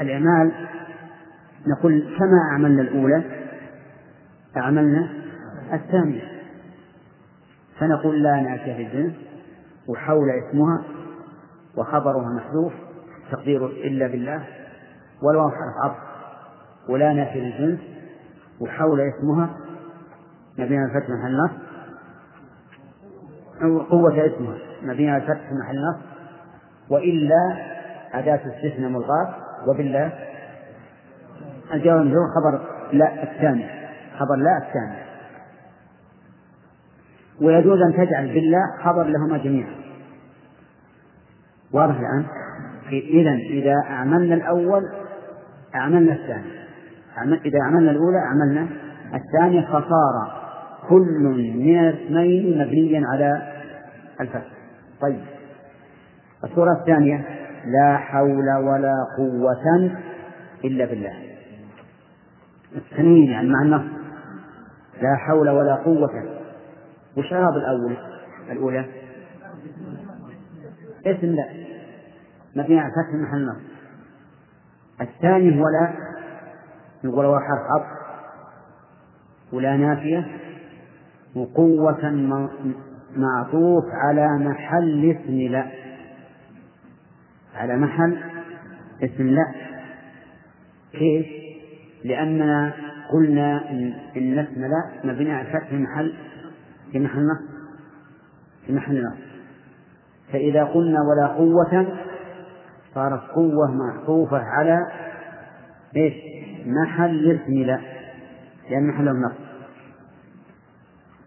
[0.00, 0.52] الإعمال
[1.66, 3.24] نقول كما أعملنا الأولى
[4.56, 5.08] أعملنا
[5.72, 6.22] الثانية.
[7.78, 9.14] فنقول لا نأتي الجنس
[9.88, 10.82] وحول اسمها
[11.76, 12.72] وخبرها محذوف
[13.32, 14.44] تقدير إلا بالله
[15.22, 15.98] والواو حرف عطف
[16.88, 17.80] ولا نافي للجنس
[18.60, 19.56] وحول اسمها
[20.78, 21.66] على الفتح محل نصب
[23.90, 24.56] قوة اسمها
[25.10, 26.00] على الفتح محل نصب
[26.90, 27.56] وإلا
[28.12, 29.34] أداة استثناء ملغاة
[29.68, 30.12] وبالله
[31.74, 32.60] الجواب خبر
[32.92, 33.66] لا الثاني.
[34.18, 35.06] خبر لا الثاني.
[37.40, 39.74] ويجوز أن تجعل بالله خبر لهما جميعا.
[41.72, 42.26] واضح الآن؟
[42.92, 44.82] إذا إذا أعملنا الأول
[45.74, 46.56] أعملنا الثاني.
[47.44, 48.68] إذا عملنا الأولى عملنا
[49.14, 50.46] الثانية فصار
[50.88, 51.22] كل
[51.56, 53.52] من الاثنين مبنيا على
[54.20, 54.52] الفتح
[55.00, 55.20] طيب.
[56.44, 57.24] الصورة الثانية
[57.66, 59.90] لا حول ولا قوة
[60.64, 61.12] إلا بالله.
[62.76, 63.84] التنوين يعني مع النص
[65.02, 66.24] لا حول ولا قوة.
[67.16, 67.96] وش إعراب الأول؟
[68.50, 68.84] الأولى؟
[71.06, 71.48] اسم لا.
[72.56, 73.56] مبني على فتح محل نص
[75.00, 75.92] الثاني هو لا.
[77.04, 78.06] نقول هو حرف عطف.
[79.52, 80.26] ولا نافية.
[81.36, 82.10] وقوة
[83.16, 85.85] معطوف على محل اسم لا.
[87.56, 88.16] على محل
[89.02, 89.54] اسم لا.
[90.92, 91.26] كيف؟
[92.04, 92.72] لأننا
[93.12, 93.70] قلنا
[94.16, 96.12] إن, اسم لا مبني على الفتح في محل
[96.92, 97.56] في محل نصب.
[98.66, 99.26] في محل نصب.
[100.32, 101.86] فإذا قلنا ولا قوة
[102.94, 104.78] صارت قوة معطوفة على
[105.96, 106.14] إيش؟
[106.66, 107.80] محل اسم لا.
[108.70, 109.46] لأن محله النصب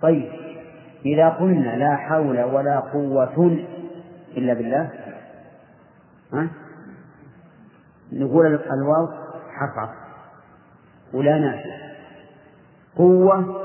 [0.01, 0.29] طيب
[1.05, 3.59] إذا قلنا لا حول ولا قوة
[4.37, 4.89] إلا بالله
[8.13, 9.07] نقول الواو
[9.51, 9.89] حرف
[11.13, 11.89] ولا نافع
[12.95, 13.55] قوة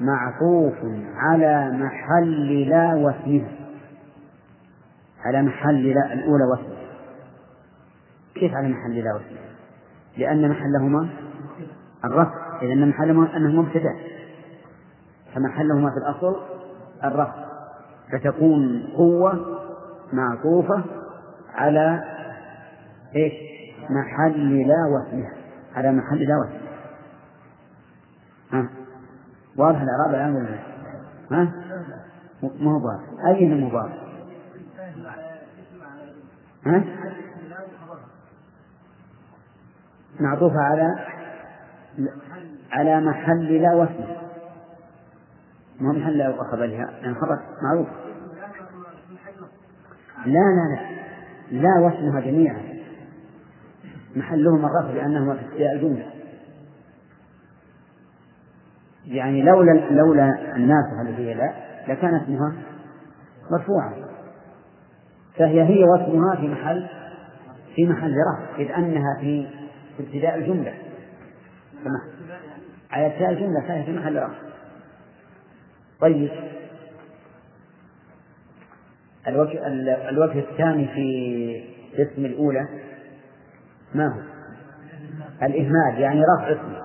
[0.00, 0.74] معطوف
[1.16, 3.50] على محل لا واسمها
[5.24, 6.90] على محل لا الأولى واسمها
[8.34, 9.50] كيف على محل لا واسمها
[10.16, 11.08] لأن محلهما
[12.04, 12.62] الرفع.
[12.62, 13.96] إذا محلهما أنه مبتدأ.
[15.34, 16.36] فمحلهما في الأصل
[17.04, 17.34] الرفع.
[18.12, 19.58] فتكون قوة
[20.12, 20.84] معطوفة
[21.54, 22.04] على
[23.16, 23.32] إيش؟
[23.90, 25.32] محل لا واسمها
[25.74, 26.70] على محل لا واسمها
[28.52, 28.68] ها؟
[29.56, 30.58] واضح الإعراب الآن ولا
[31.30, 31.52] ها؟
[32.42, 33.26] ما هو واضح.
[33.26, 33.98] أين واضح؟
[36.66, 36.84] ها؟
[40.20, 41.06] معطوفة على
[42.72, 44.16] على محل لا واسمه
[45.80, 46.90] ما هو محل لا خبرها.
[47.02, 47.88] لأن خبر معروف.
[50.26, 50.99] لا لا لا.
[51.50, 52.80] لا واسمها جميعا.
[54.16, 56.06] محلهما الرفع لأنهما في ابتداء الجملة
[59.06, 61.52] يعني لولا لولا الناسخة التي هي لا
[61.88, 62.52] لكان اسمها
[63.50, 63.94] مرفوعا
[65.36, 66.86] فهي هي واسمها في محل
[67.74, 69.48] في محل رفع إذ أنها في
[70.00, 70.74] ابتداء الجملة.
[72.90, 74.38] على التاء جملة ثانية في محل رفع
[76.00, 76.30] طيب.
[79.28, 79.66] الوجه
[80.08, 81.64] الوجه الثاني في
[81.94, 82.68] الاسم الأولى
[83.94, 84.20] ما هو؟
[85.42, 86.80] الإهمال يعني رفع اسمه.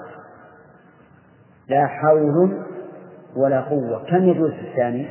[1.70, 2.64] لا حول
[3.36, 4.06] ولا قوة.
[4.10, 5.08] كم يجوز في الثاني؟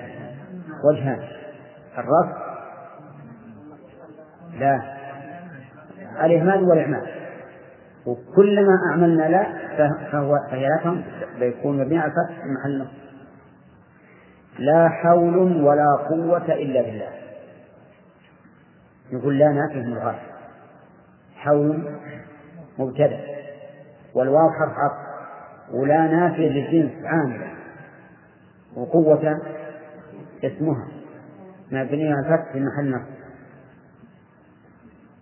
[0.85, 1.29] وجهان.
[1.99, 2.45] الرفع؟
[4.59, 4.83] لا.
[6.25, 7.07] الإهمال والإعمال.
[8.07, 9.47] وكلما أعملنا لا
[10.13, 11.03] فهو فهي لا
[11.39, 12.13] بيكون مبني على
[12.45, 12.87] محل
[14.59, 17.09] لا حول ولا قوة إلا بالله.
[19.13, 20.19] يقول لا نافيه الغرب
[21.37, 21.97] حول
[22.79, 23.21] مبتدأ.
[24.15, 25.15] والواو حرف عطف.
[25.73, 27.47] ولا نافية للجنس عاملة
[28.77, 29.41] وقوة
[30.45, 30.89] اسمها.
[31.71, 33.15] مبنية على الفتح في محل نصب.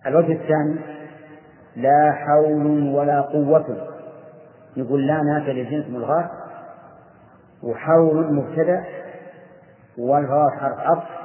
[0.07, 0.75] الوجه الثاني
[1.75, 3.87] لا حول ولا قوة.
[4.77, 6.29] يقول لا نافية للجنس ملغاة
[7.63, 8.83] وحول مبتدأ.
[9.97, 11.22] والغاء حرف عطف.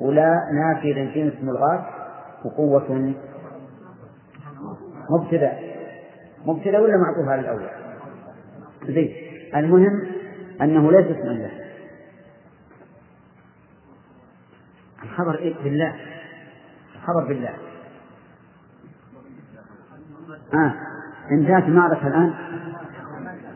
[0.00, 1.86] ولا نافية للجنس ملغاة
[2.44, 3.14] وقوة.
[5.10, 5.58] مبتدأ.
[6.46, 7.68] مبتدأ ولا معطوف على الأول؟
[8.86, 9.14] زين.
[9.56, 10.06] المهم
[10.62, 11.50] أنه ليس اسم الله
[15.02, 15.94] الخبر إيه؟ بالله.
[16.94, 17.54] الخبر بالله.
[20.54, 20.74] آه.
[21.30, 22.32] انتهت المعركة الآن؟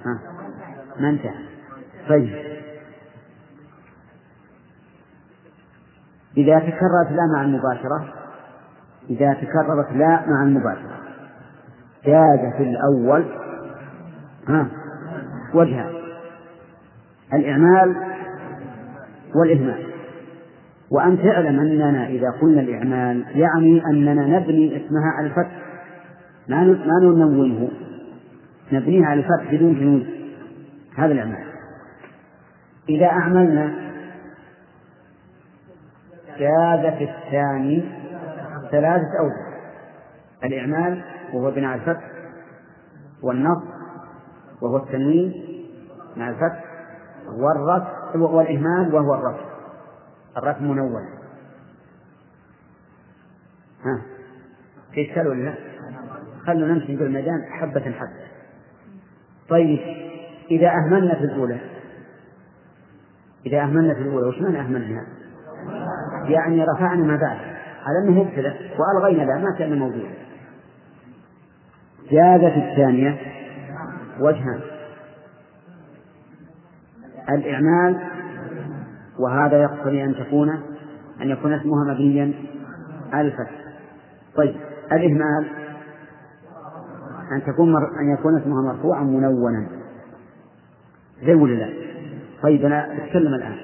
[0.06, 0.18] آه.
[1.00, 1.34] ما انتهى.
[2.08, 2.53] طيب.
[6.36, 8.14] إذا تكررت لا مع المباشرة
[9.10, 10.98] إذا تكررت لا مع المباشرة.
[12.04, 13.24] جاز في الأول
[14.48, 14.66] ها
[15.54, 15.92] وجهان
[17.34, 17.96] الإعمال
[19.34, 19.84] والإهمال.
[20.90, 25.64] وأن تعلم أننا إذا قلنا الإعمال يعني أننا نبني اسمها على الفتح.
[26.48, 27.68] ما ما ننونه
[28.72, 30.06] نبنيها على الفتح بدون جنود
[30.96, 31.44] هذا الإعمال.
[32.88, 33.83] إذا أعملنا
[36.38, 37.84] جاز في الثاني
[38.70, 39.54] ثلاثة أوجه.
[40.44, 42.10] الإعمال وهو بناء الفتح
[43.22, 43.68] والنصب
[44.62, 45.32] وهو التنوين
[46.16, 46.64] مع الفتح
[47.26, 49.44] والرفع والإهمال وهو الرفع.
[50.36, 50.94] الرفع منون
[53.84, 54.02] ها.
[54.92, 55.54] في إشكال ولا لا؟
[56.46, 58.24] خلوا نمشي في الميدان حبة حبة.
[59.48, 59.78] طيب
[60.50, 61.60] إذا أهملنا في الأولى
[63.46, 65.06] إذا أهملنا في الأولى وش معنى أهملنا؟
[66.30, 67.38] يعني رفعنا ما بعد.
[67.84, 70.14] على أنه مبتدأ وألغينا لا ما كان موجودا
[72.12, 73.18] زادت الثانية
[74.20, 74.60] وجهان
[77.30, 78.00] الإعمال
[79.18, 80.50] وهذا يقتضي أن تكون
[81.20, 82.32] أن يكون اسمها مبنيا
[83.12, 83.50] على الفتح
[84.36, 84.54] طيب
[84.92, 85.46] الإهمال
[87.32, 88.00] أن تكون مر...
[88.00, 89.66] أن يكون اسمها مرفوعا منونا.
[91.22, 91.72] زي ولا لا؟
[92.42, 93.56] طيب أنا أتكلم الآن.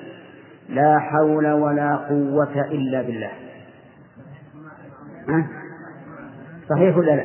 [0.70, 3.30] لا حول ولا قوة إلا بالله.
[5.28, 5.48] ها؟
[6.70, 7.24] صحيح ولا لا؟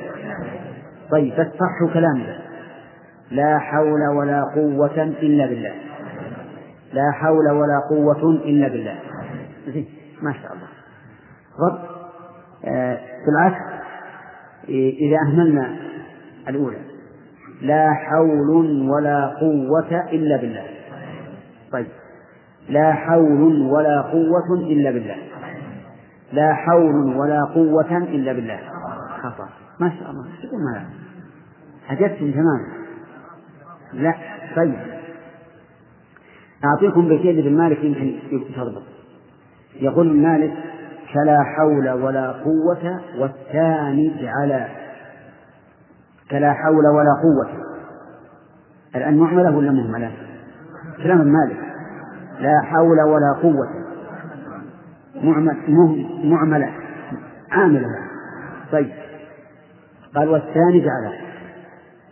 [1.12, 2.38] طيب بس صح كلامي
[3.32, 5.74] لا حول ولا قوة إلا بالله.
[6.94, 9.00] لا حول ولا قوة إلا بالله.
[10.22, 10.68] ما شاء الله.
[11.60, 11.80] رب
[12.66, 13.62] آه بالعكس
[14.70, 15.76] إذا أهملنا
[16.48, 16.78] الأولى.
[17.62, 18.50] لا حول
[18.90, 20.66] ولا قوة إلا بالله.
[21.72, 21.88] طيب.
[22.70, 25.16] لا حول ولا قوة إلا بالله.
[26.34, 28.60] لا حول ولا قوة إلا بالله.
[29.22, 29.50] خطأ.
[29.80, 30.26] ما شاء الله.
[30.44, 30.86] تقول ما
[31.88, 32.68] حجبتم تماما
[33.94, 34.16] لا
[34.56, 34.76] طيب.
[36.66, 38.20] أعطيكم بيتين ابن مالك يمكن
[38.56, 38.84] تضبط
[39.76, 40.54] يقول مالك
[41.14, 44.68] فلا حول ولا قوة والثاني على
[46.30, 47.66] فلا حول ولا قوة.
[48.96, 50.12] الآن معملة ولا مهملة؟
[51.04, 51.65] كلام مالك.
[52.40, 53.70] لا حول ولا قوة.
[56.24, 56.72] معملة.
[57.52, 57.88] عاملة.
[58.72, 58.94] طيب.
[60.16, 61.14] قال والثاني جعله.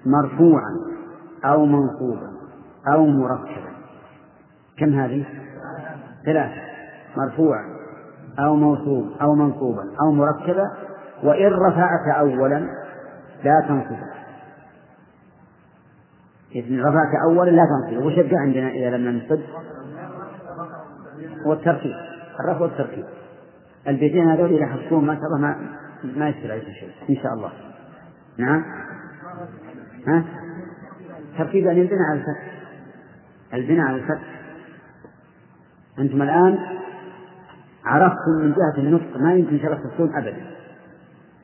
[0.05, 0.71] مرفوعا
[1.45, 2.31] أو منصوبا
[2.93, 3.73] أو مركبا.
[4.77, 5.25] كم هذه؟
[6.25, 6.61] ثلاثة.
[7.17, 7.63] مرفوعا
[8.39, 10.71] أو موصوب أو منصوبا أو مركبا.
[11.23, 12.59] وإن رفعت أولا
[13.43, 14.13] لا تنصبه
[16.55, 19.39] إذن رفعت أولا لا تنصبه وش عندنا إذا لم ننصب؟
[21.45, 21.95] والتركيب.
[22.39, 23.05] الرفع والتركيب.
[23.87, 25.55] البيتين هذول إذا حفظوهم ما شاء الله ما
[26.03, 26.89] ما يصير عليكم شيء.
[27.09, 27.51] إن شاء الله.
[28.37, 28.63] نعم.
[30.07, 30.23] ها؟
[31.37, 32.53] تركيب أن ينبنى على الفتح.
[33.53, 34.41] البناء على الفتح.
[35.99, 36.59] أنتم الآن
[37.85, 40.37] عرفتم من جهة النطق ما يمكن شرح تفصلون أبدا.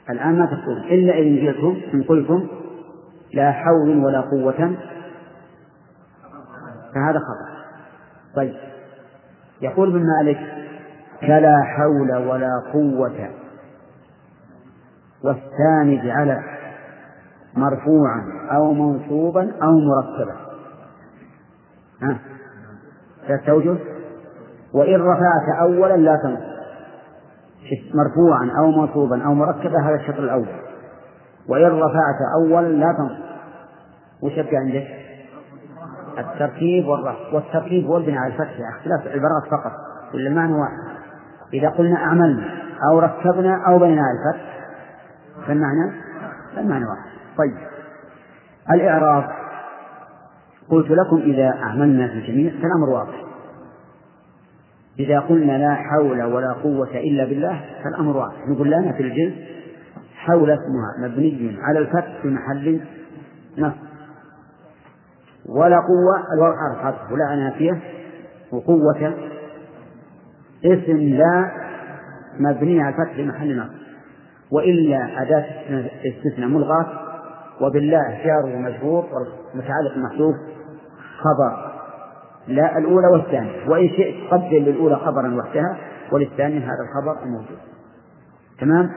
[0.10, 2.48] الآن ما تفصلون إلا إن جئتم إن قلتم
[3.34, 4.78] لا حول ولا قوة.
[6.96, 7.50] فهذا خطأ.
[8.36, 8.54] طيب.
[9.62, 10.40] يقول ابن مالك
[11.22, 13.30] فلا حول ولا قوة.
[15.24, 16.42] والثاني جعل
[17.56, 20.36] مرفوعا أو منصوبا أو مركبا
[22.02, 22.20] ها؟
[23.28, 23.78] ثلاثة
[24.74, 26.50] وإن رفعت أولا لا تنصب.
[27.96, 30.48] مرفوعا أو منصوبا أو مركبا هذا الشطر الأول.
[31.50, 33.30] وإن رفعت أولا لا تنصب.
[34.22, 34.99] وش يبقى عندك؟
[36.18, 39.72] التركيب والرفع والتركيب والبناء على الفتح اختلاف العبارات فقط
[40.12, 41.00] كل المعنى واحد.
[41.54, 42.44] إذا قلنا أعملنا
[42.92, 44.60] أو ركبنا أو بنينا على الفتح
[45.48, 45.92] فالمعنى
[46.58, 47.10] المعنى واحد.
[47.38, 47.58] طيب.
[48.72, 49.30] الإعراب.
[50.70, 53.24] قلت لكم إذا أعملنا في الجميع فالأمر واضح.
[55.00, 58.48] إذا قلنا لا حول ولا قوة إلا بالله فالأمر واضح.
[58.48, 59.34] نقول لنا في الجنس
[60.16, 62.82] حول اسمها مبني على الفتح في محل
[63.58, 63.89] نصب.
[65.50, 67.80] ولا قوة الواو حرف ولا نافية
[68.52, 69.14] وقوة.
[70.66, 71.52] اسم لا
[72.40, 73.80] مبني على في محل نصب.
[74.52, 75.46] وإلا أداة
[76.06, 76.86] استثناء ملغاة.
[77.62, 80.36] وبالله جار ومجرور والمتعلق محذوف
[81.20, 81.72] خبر.
[82.48, 83.70] لا الأولى والثانية.
[83.70, 85.78] وإن شئت قدر للأولى خبرا وحدها.
[86.12, 87.58] وللثانية هذا الخبر الموجود
[88.60, 88.90] تمام؟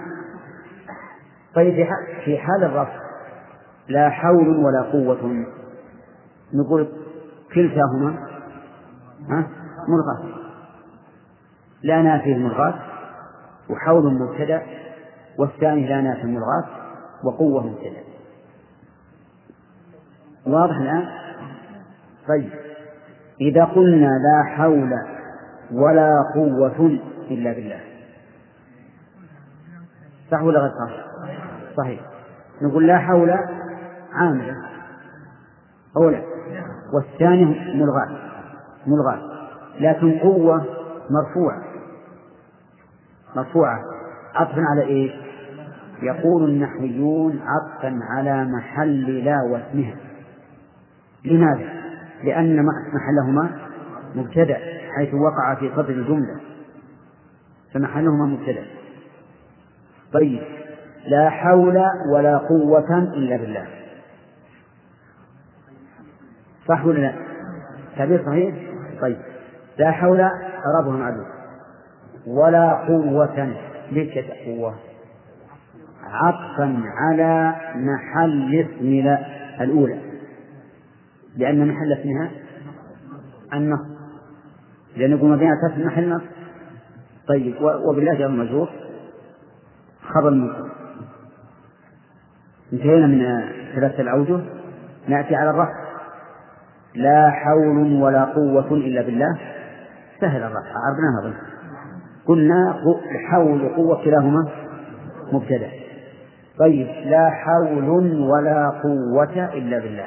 [1.54, 1.86] طيب
[2.24, 3.00] في حال الرفع
[3.88, 5.46] لا حول ولا قوة.
[6.54, 6.88] نقول
[7.54, 8.28] كلتاهما.
[9.28, 9.48] ها؟
[9.88, 10.42] ملغاة
[11.82, 12.74] لا نافي الملغاة
[13.70, 14.62] وحول مبتدأ
[15.38, 16.64] والثاني لا نافي الملغاة
[17.24, 18.02] وقوة مبتدأ.
[20.46, 21.08] واضح الآن؟
[22.28, 22.50] طيب.
[23.40, 24.92] إذا قلنا لا حول
[25.72, 26.98] ولا قوة
[27.30, 27.80] إلا بالله.
[30.30, 30.92] صح ولا غير صح؟
[31.76, 32.00] صحيح.
[32.62, 33.30] نقول لا حول
[34.12, 34.56] عاملة
[35.96, 36.31] أولا.
[36.92, 38.18] والثاني ملغاة.
[38.86, 39.20] ملغاة.
[39.80, 40.66] لكن قوة
[41.10, 41.62] مرفوعة.
[43.36, 43.80] مرفوعة.
[44.34, 45.12] عطفا على إيش؟
[46.02, 49.94] يقول النحويون عطفا على محل لا واسمها
[51.24, 51.68] لماذا؟
[52.24, 53.50] لأن محلهما
[54.14, 54.56] مبتدأ
[54.96, 56.40] حيث وقع في صدر الجملة.
[57.74, 58.64] فمحلهما مبتدأ.
[60.12, 60.42] طيب.
[61.06, 61.82] لا حول
[62.12, 63.81] ولا قوة إلا بالله.
[66.68, 67.14] صح ولا لا؟
[67.96, 68.54] تعبير صحيح؟
[69.00, 69.16] طيب.
[69.78, 71.26] لا حول أعرابها معلوم
[72.26, 73.56] ولا قوة
[73.92, 74.74] ليش قوة؟
[76.02, 79.18] عطفا على محل اسم
[79.60, 80.00] الأولى.
[81.36, 82.30] لأن محل اسمها
[83.52, 83.80] النص
[84.96, 86.22] لأن يقول مبنية في محل نص
[87.28, 87.54] طيب.
[87.60, 88.68] وبالله جار مجرور
[90.02, 90.68] خبر منصوب
[92.72, 93.18] انتهينا من
[93.74, 94.40] ثلاثة الأوجه
[95.08, 95.81] نأتي على الرفع.
[96.94, 99.38] لا حول ولا قوة إلا بالله.
[100.20, 101.34] سهل الرفع عرضناها ظن
[102.26, 102.76] قلنا
[103.30, 104.48] حول وقوة كلاهما
[105.32, 105.70] مبتدأ.
[106.58, 107.88] طيب لا حول
[108.20, 110.06] ولا قوة إلا بالله.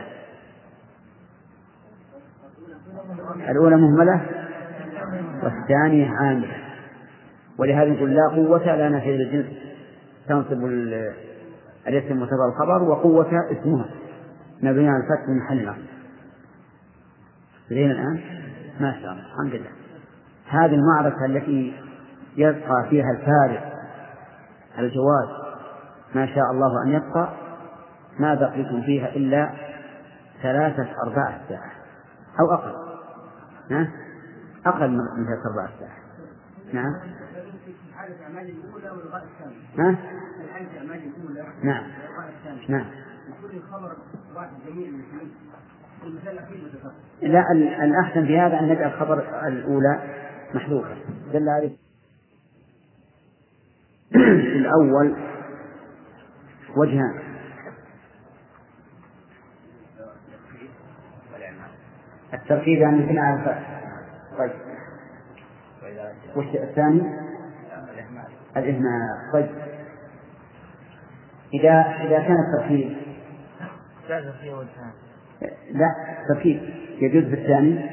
[3.50, 4.22] الأولى مهملة
[5.44, 6.58] والثانية عاملة.
[7.60, 9.46] ولهذا نقول لا قوة لا نفي للجنس.
[10.28, 10.66] تنصب
[11.88, 13.86] الاسم وتضع الخبر وقوة اسمها.
[14.62, 15.60] مبني على الفتح من محل
[17.70, 18.22] زين الآن؟
[18.80, 19.72] ما شاء الله الحمد لله.
[20.50, 21.74] هذه المعركة التي
[22.38, 23.74] يبقى فيها الفارق
[24.80, 25.30] الجواز
[26.16, 27.34] ما شاء الله أن يبقى
[28.20, 29.52] ما بقيتم فيها إلا
[30.42, 31.72] ثلاثة أرباع ساعة
[32.40, 32.76] أو أقل.
[33.72, 33.92] ها؟
[34.66, 35.98] أقل من ثلاث أرباع ساعة.
[36.74, 36.94] نعم.
[39.80, 39.98] ها؟
[41.64, 41.84] نعم.
[42.70, 42.86] نعم.
[47.22, 47.52] لا
[47.84, 50.00] الأحسن في هذا أن نجعل الخبر الأولى
[50.54, 50.96] محذوفة
[51.34, 51.76] دل عليه
[54.56, 55.16] الأول
[56.78, 57.20] وجهان
[62.34, 63.60] التركيب يعني يمكن على
[64.38, 64.52] طيب.
[66.36, 67.02] وش الثاني؟
[68.58, 69.32] الإهمال.
[69.34, 69.50] طيب.
[71.54, 72.98] إذا إذا كان التركيب
[75.72, 76.62] لا التركيب
[77.02, 77.90] يجوز في الثاني؟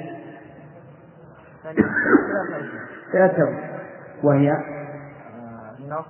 [3.12, 3.48] ثلاثة
[4.22, 4.52] وهي؟
[5.78, 6.06] النص.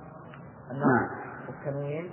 [0.71, 1.09] النص نعم.
[1.47, 2.11] والتنوين.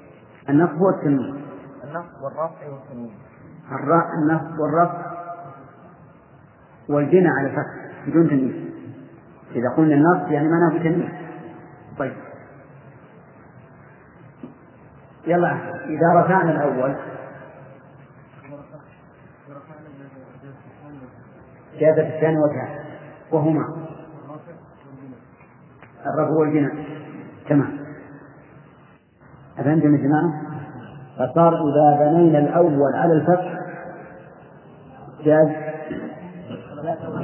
[0.49, 1.45] النصب هو التنوين.
[1.85, 3.15] النص والرفع والتنوين.
[4.23, 5.11] النصب والرفع
[6.89, 8.71] والبناء على الفتح بدون تنوين.
[9.55, 11.13] إذا قلنا النص يعني معناه بتنوين.
[11.99, 12.17] طيب.
[15.27, 15.53] يلا
[15.85, 16.97] إذا رفعنا الأول
[21.81, 22.79] جاز في الثاني وجهان
[23.33, 23.65] وهما
[26.07, 26.73] الرفع والبناء.
[27.49, 27.81] تمام.
[29.59, 30.43] أفهمتم يا جماعة؟
[31.19, 33.59] فصار إذا بنينا الأول على الفتح
[35.25, 35.49] جاز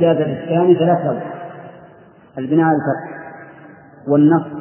[0.01, 1.23] جاز في الثاني ثلاث وجه
[2.39, 3.17] البناء على الفتح.
[4.09, 4.57] والنصب.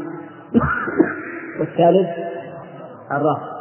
[1.59, 2.09] والثالث
[3.11, 3.55] الرفع.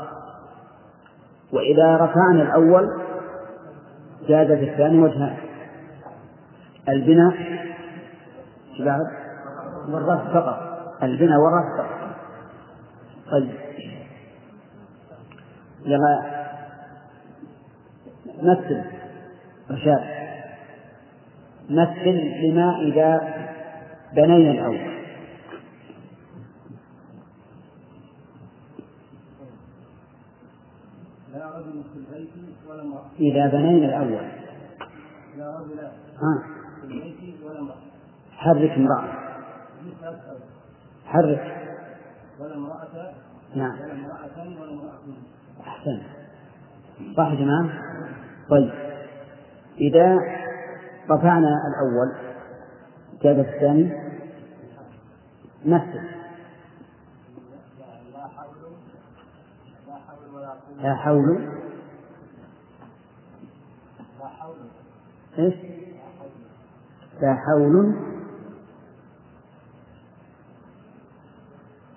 [1.53, 2.91] وإذا رفعنا الأول
[4.29, 5.37] جاز في الثاني وجهان
[6.89, 7.35] البناء
[8.81, 9.01] بعد
[9.89, 10.75] والرفع فقط.
[11.03, 12.17] البناء والرفع فقط.
[13.31, 13.55] طيب.
[15.85, 16.45] يلا
[18.43, 18.85] مثل
[19.71, 20.15] رشاد
[21.71, 23.21] مثل لما إذا
[24.13, 24.95] بنينا الأول.
[31.35, 32.31] لا رجل في البيت
[32.69, 33.05] ولا امرأة.
[33.21, 34.29] إذا بنينا الأول.
[35.37, 36.45] لا رجل ها
[36.81, 37.77] في البيت ولا امرأة
[38.45, 39.09] حرك امرأة.
[41.07, 41.69] حرك.
[42.41, 43.13] ولا امرأة.
[43.55, 43.81] نعم.
[43.81, 45.23] ولا امرأتان ولا امرأتين
[45.61, 46.03] أحسن.
[47.17, 47.71] صح يا جماعة؟
[48.51, 48.73] طيب.
[49.81, 50.19] إذا
[51.11, 52.13] رفعنا الأول
[53.23, 53.93] جاز الثاني.
[55.65, 56.01] مثل
[60.83, 61.49] لا حول.
[65.39, 65.55] إيش؟
[67.21, 68.14] لا حول.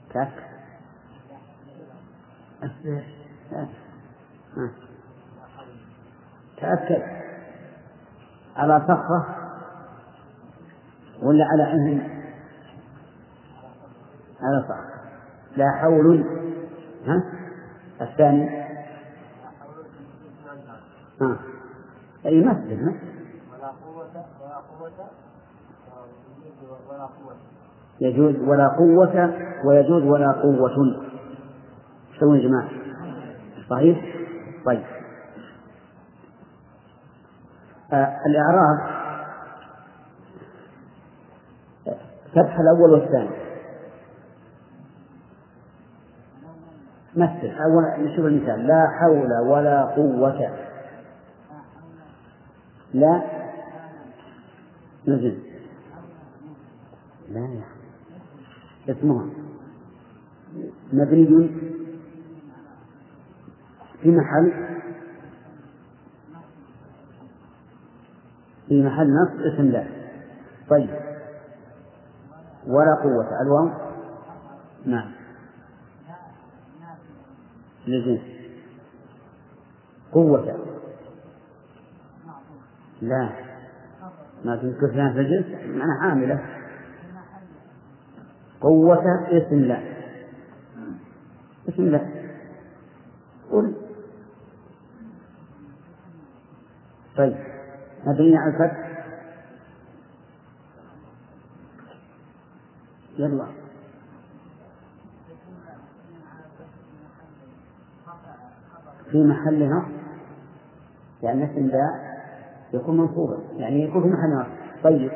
[0.09, 0.47] تك
[6.57, 7.03] تأكد
[8.55, 9.35] على صخرة
[11.21, 12.17] ولا على أهل
[14.41, 14.97] على صخرة
[15.57, 16.23] لا حول.
[17.05, 17.23] ها؟
[18.01, 18.67] الثاني.
[21.21, 21.39] ها.
[22.25, 22.53] أي ها؟
[23.53, 25.09] ولا قوة ولا قوة
[26.89, 27.46] ولا قوة.
[28.01, 29.33] يجوز ولا قوة
[29.65, 30.75] ويجوز ولا قوة.
[32.19, 32.69] سووا يا جماعة؟
[33.69, 34.05] صحيح؟
[34.65, 34.83] طيب.
[37.93, 38.97] آه الإعراب
[42.31, 43.29] فتح الأول والثاني.
[47.15, 48.67] مثل أول نشوف المثال.
[48.67, 50.57] لا حول ولا قوة.
[52.93, 53.21] لا.
[55.07, 55.39] نزل.
[57.29, 57.76] لا يا
[58.89, 59.25] اسمها.
[60.93, 61.49] مبني
[64.01, 64.51] في محل
[68.67, 69.87] في محل نصب اسم لا.
[70.69, 70.89] طيب.
[72.67, 73.41] ولا قوة.
[73.41, 73.69] الواو؟
[74.85, 75.11] نعم.
[77.87, 78.21] للجنس
[80.11, 80.57] قوة.
[83.01, 83.29] لا.
[84.45, 84.57] ما
[84.93, 86.56] فيها في الجنس؟ معنى حاملة.
[88.61, 89.81] قوة اسم لا.
[91.69, 92.01] اسم لا.
[93.51, 93.73] قل.
[97.17, 97.37] طيب.
[98.05, 98.87] مبني على الفتح؟
[103.17, 103.47] يلا.
[109.11, 109.91] في محل نصب.
[111.23, 112.17] يعني اسم لا
[112.73, 113.37] يكون منصوبا.
[113.57, 114.83] يعني يكون في محل نصب.
[114.83, 115.11] طيب.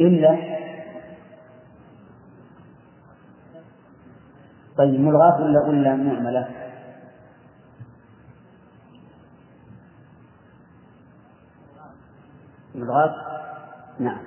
[0.00, 0.65] إلا
[4.76, 6.48] طيب ملغاة ولا ولا مهملة؟
[12.74, 13.14] ملغاة
[13.98, 14.20] نعم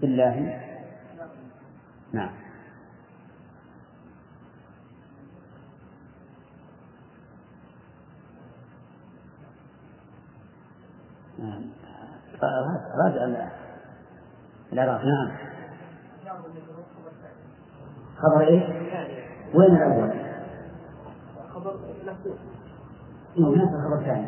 [0.00, 0.60] بالله
[2.12, 2.30] نعم
[11.38, 11.62] نعم.
[14.72, 15.30] راجع العراق نعم.
[18.16, 18.62] خبر إيش؟
[19.54, 20.10] وين الأول؟
[21.54, 21.74] خبر
[22.06, 22.38] مفتوح
[23.36, 24.26] إيه نفس الخبر الثاني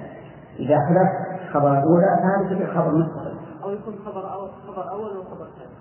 [0.59, 3.35] إذا خلف خبر الأولى فهذا يصير خبر مستقل.
[3.63, 5.75] أو يكون خبر أول خبر أول وخبر ثاني.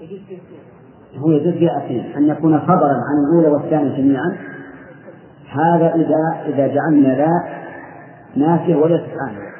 [0.00, 0.20] يجوز
[1.16, 2.16] هو يجوز في أثنين.
[2.16, 4.38] أن يكون خبرا عن الأولى والثانية جميعا.
[5.48, 7.58] هذا إذا إذا جعلنا لا
[8.36, 9.52] نافية وليست عاملة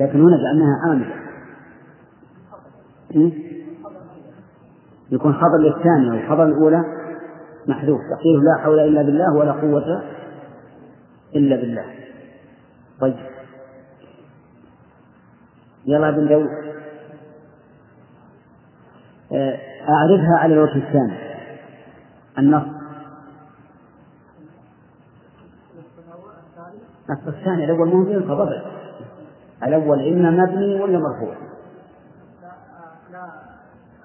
[0.00, 1.19] لكن هنا جعلناها عاملة؟
[5.10, 6.84] يكون خبر للثانية والخبر الأولى
[7.66, 8.00] محذوف.
[8.00, 10.02] تقول لا حول إلا بالله ولا قوة
[11.36, 11.84] إلا بالله.
[13.00, 13.16] طيب.
[15.86, 16.48] يلا بن داود.
[19.88, 21.18] أعرفها على الوجه الثاني.
[22.38, 22.80] النص.
[27.10, 28.62] نص الثاني الأول ينصب أبدا
[29.62, 31.34] الأول إما مبني ولا مرفوع
[32.42, 32.52] لا
[33.12, 33.28] لا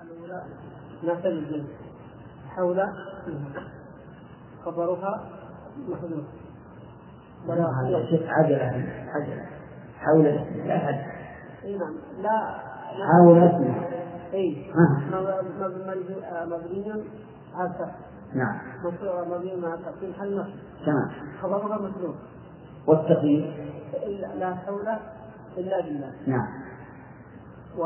[0.03, 0.43] الأولى
[1.03, 1.65] نفس الجنس
[2.55, 2.83] حول
[4.65, 5.29] خبرها
[5.89, 6.25] محذوف
[7.47, 8.65] ولا هذا شيء عجلة
[9.13, 9.45] عجلة.
[9.99, 10.25] حول
[10.67, 10.99] لا حد
[11.63, 11.95] إي نعم.
[12.21, 12.57] لا
[13.05, 13.85] حول اسمه
[14.33, 14.71] إي.
[14.71, 16.45] ها.
[16.45, 16.91] مبني
[17.53, 17.75] على
[18.33, 18.59] نعم.
[18.83, 19.77] مبني على
[20.09, 20.49] محل نصب.
[20.85, 21.09] تمام.
[21.41, 22.15] خبرها محذوف
[22.87, 23.53] والتقييد
[23.93, 24.87] إلا لا حول
[25.57, 26.13] إلا بالله.
[26.27, 26.47] نعم.
[27.77, 27.85] و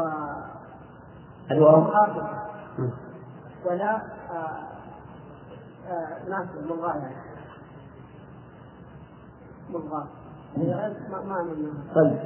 [1.52, 1.84] الواو.
[3.66, 4.02] ولا
[4.32, 4.68] آه،
[5.88, 7.12] آه، ناس ملغاة
[9.70, 10.08] ملغاة
[10.56, 12.20] هي ما ما طيب.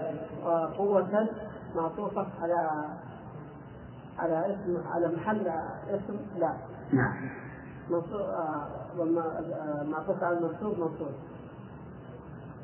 [0.45, 1.27] وقوة
[1.75, 2.87] معطوفة على
[4.19, 5.47] على اسم على محل
[5.89, 6.53] اسم لا.
[6.93, 7.29] نعم.
[7.89, 8.67] منصوب آه،
[8.99, 11.13] آه، معطوف على المنصوب منصوب.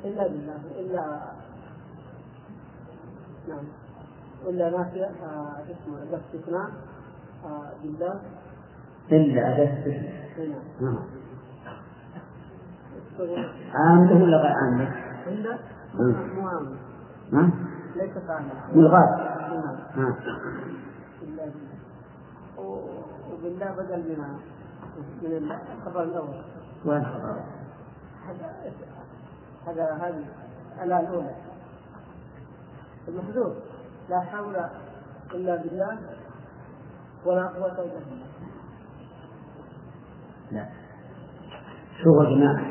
[0.03, 1.21] إلا بالله إلا
[3.47, 3.65] نعم.
[4.47, 6.61] إلا نافية آه، اسمه الاستثناء.
[6.65, 6.98] آه،
[7.83, 8.21] بالله
[9.11, 9.53] إلا
[10.37, 10.99] هنا نعم.
[13.73, 14.95] عامله ولا غير عامله؟
[15.27, 15.57] إلا
[15.93, 16.15] مم.
[16.35, 16.75] مو عامل
[17.33, 17.49] ها؟
[17.95, 19.17] ليست عامل ملغاة
[19.49, 19.75] نعم.
[19.95, 20.15] ها
[21.21, 21.49] إلا بالله
[22.57, 24.39] و- وبالله بدل من
[25.23, 26.41] من الخبر الأول.
[26.85, 27.03] وين
[29.67, 30.23] هذا هذه
[30.83, 31.35] الآية الأولى.
[33.07, 33.53] المحذوف.
[34.09, 34.55] لا حول
[35.33, 35.97] إلا بالله.
[37.25, 38.25] ولا قوة إلا بالله.
[40.51, 40.65] لا.
[42.03, 42.61] شوفوا يا جماعة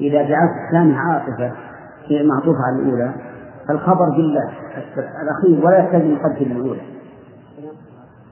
[0.00, 1.56] إذا جعلت الثاني عاطفة
[2.08, 3.14] في معطوفة على الأولى
[3.68, 4.52] فالخبر بالله
[5.22, 6.82] الأخير ولا يحتاج يقدم الأولى.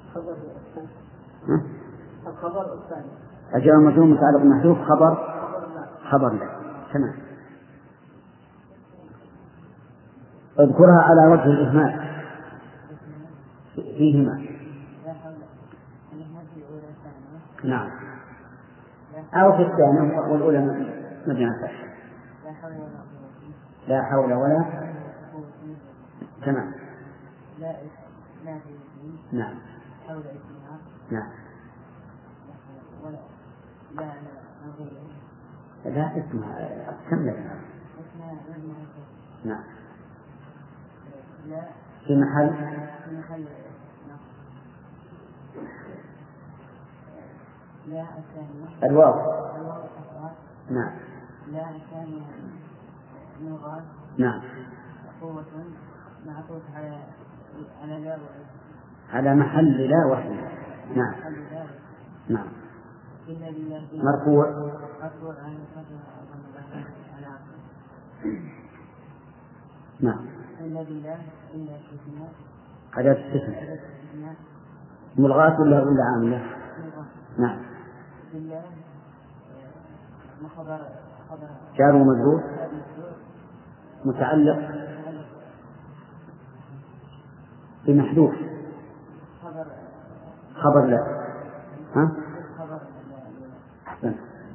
[0.09, 0.89] الخبر الثاني
[1.49, 1.63] ها؟
[2.31, 3.11] الخبر الثاني
[3.55, 6.49] الجواب مجرور متعلق محذوف خبر؟ خبر لا خبر لا
[6.93, 7.15] تمام.
[10.61, 12.11] اذكرها على وجه الإهمال.
[13.75, 14.50] فيهما.
[17.65, 17.91] نعم.
[19.35, 20.59] أو في الثانية والأولى
[21.45, 21.91] على الفتح.
[23.89, 24.65] لا حول ولا
[26.47, 26.73] تمام.
[27.59, 27.73] لا
[28.45, 29.55] لا في نعم.
[30.09, 30.79] حول اسمها
[31.11, 31.31] نعم.
[33.05, 33.19] ولا
[33.95, 34.13] لا لا
[34.69, 34.93] نظير
[35.85, 36.81] لا اسمها
[37.13, 39.45] مبني على الفتح.
[39.45, 39.65] نعم.
[41.47, 41.63] لا
[42.07, 42.51] في محل؟
[43.05, 43.45] في محل
[47.91, 49.15] لا الثانية الواو.
[50.71, 50.93] نعم.
[51.53, 52.23] لا الثانية
[53.43, 53.83] لغة
[54.19, 54.43] نعم.
[55.21, 55.45] قوة.
[56.27, 56.99] معطوف على
[57.83, 58.19] على لا
[59.13, 60.49] على محل لا وحده.
[60.97, 61.15] نعم.
[61.21, 61.67] محل لا
[62.29, 62.47] نعم.
[63.95, 64.51] مرفوع.
[65.03, 65.35] مرفوع
[70.01, 70.27] نعم.
[70.61, 71.19] إلا بالله.
[71.55, 72.33] إلا استثناء
[72.97, 74.37] أداة استثناء
[75.19, 76.43] ملغاة ولا ولا عاملة؟
[77.39, 77.65] نعم بالله ما خبر خبر
[81.79, 82.43] جار ومجرور مجرور
[84.05, 84.59] متعلق؟
[87.87, 88.35] بمحذوف.
[89.43, 89.67] خبر.
[90.87, 90.97] لا
[91.97, 92.13] ها؟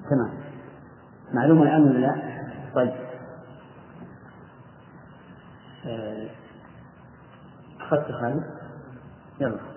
[0.10, 0.34] تمام.
[1.34, 2.16] معلومة الآن ولا لا؟
[2.76, 2.94] طيب.
[5.86, 6.30] آه،
[7.82, 8.44] أخذت خالد؟
[9.40, 9.75] يلا.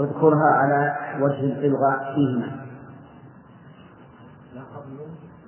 [0.00, 2.66] واذكرها على وجه الإلغاء فيهما.
[4.54, 4.84] لا حول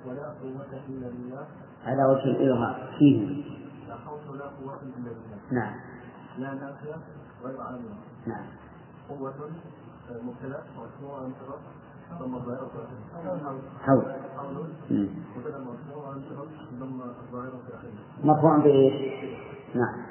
[0.07, 1.45] ولا قوة إلا بالله.
[1.85, 3.43] على وجه الإلغاء فيهما.
[3.87, 5.37] لا حول ولا قوة إلا بالله.
[5.51, 5.75] نعم.
[6.37, 6.95] لا نافية
[7.43, 7.95] غير عاملة
[8.27, 8.45] نعم.
[9.09, 9.33] قوة
[10.23, 11.59] مبتلى مرفوع انصراف
[12.19, 12.71] ثم الظاهرة
[13.85, 14.03] حول.
[14.37, 14.67] حول.
[14.91, 16.47] مبتلى مرفوع انصراف
[16.79, 17.59] ثم الظاهرة
[18.23, 18.93] مرفوع بإيش؟
[19.75, 20.05] نعم.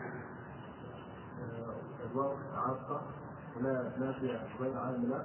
[2.16, 3.21] آه،
[3.56, 5.24] عاطفة ولا نافية غير عاملة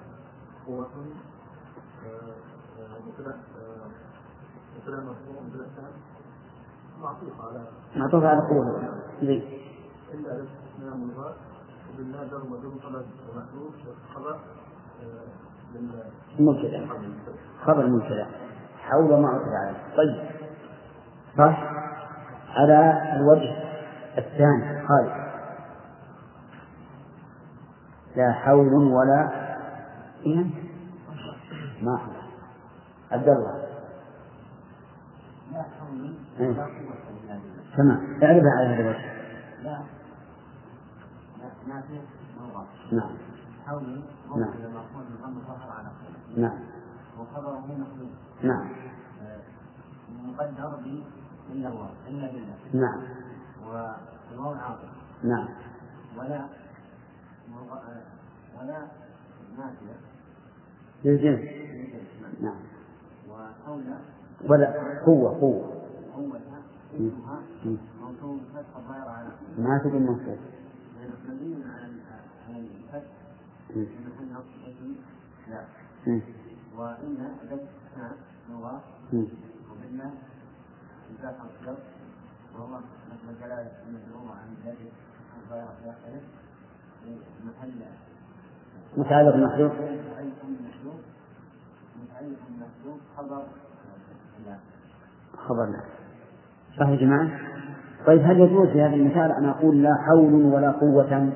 [0.67, 2.99] قوة آه، آه، آه،
[4.78, 5.88] مبتلى مرفوع مبتلى ثاني
[7.01, 7.63] معطوف على
[7.95, 8.82] معطوف على قوة
[9.21, 9.43] زين
[10.13, 11.34] إلا على استثناء ملغاة
[11.93, 13.73] وبالله جر مجرور طلب ومحذوف
[14.15, 14.32] خبر
[15.03, 16.88] آه، مبتدأ.
[17.65, 18.28] خبر مبتدأ.
[18.80, 19.95] حول ما عطف عليه.
[19.97, 20.30] طيب.
[21.38, 21.63] صح؟
[22.49, 23.55] على الوجه
[24.17, 24.88] الثاني.
[24.88, 25.26] خالد
[28.18, 29.30] لا حول ولا
[30.26, 30.45] إيه؟
[31.82, 32.15] ما حول.
[33.11, 33.65] عبد الله.
[35.53, 36.15] لا حول.
[36.39, 36.47] إيه.
[36.47, 36.97] ولا قوة.
[37.24, 38.24] إلا بالله تمام.
[38.24, 39.13] اعرفها على هذا الوجه.
[39.63, 39.84] لا.
[42.41, 43.11] موضع نعم.
[43.65, 44.01] حول.
[44.38, 44.53] نعم.
[45.47, 46.59] ظهر على قوة نعم.
[47.20, 48.09] وخبره مخلوق.
[48.43, 48.70] نعم.
[50.28, 51.03] يقدر ب
[51.53, 52.57] إلا هو إلا بالله.
[52.74, 53.01] نعم.
[53.68, 54.89] والواو العاطف
[55.24, 55.47] نعم.
[56.18, 56.45] ولا
[58.59, 58.88] ولا
[59.57, 59.95] نافية
[61.05, 61.49] للجنس
[62.41, 62.59] نعم.
[63.30, 63.97] وأولى
[64.49, 65.74] ولا قوة قوة.
[66.15, 66.61] قوتها.
[66.95, 67.39] اسمها.
[68.01, 70.38] موصول فتح الظاهر على ما تقول منصوب
[71.28, 71.86] مبني على
[72.59, 73.11] الفتح.
[73.74, 74.95] في محل نصب
[75.47, 75.61] لا.
[76.78, 78.11] وإن أداة
[78.49, 79.28] لغة مم.
[79.72, 80.11] وبالله
[81.11, 81.78] إنتاج الصدر
[82.55, 82.68] وهو
[83.11, 84.91] مثل الجلالة المجرومة عن ذلك.
[85.43, 86.22] الظاهر في آخره
[88.97, 89.71] متعلق بالمحذوف
[95.37, 95.81] خبر لا.
[96.79, 97.29] صح يا جماعة؟
[98.07, 101.33] طيب هل يجوز في هذا المثال أن أقول لا حول ولا قوة؟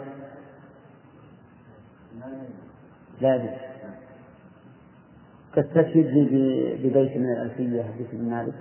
[3.22, 3.60] لا يجوز.
[6.32, 8.54] ب- ببيت من الألفية حديث ابن مالك؟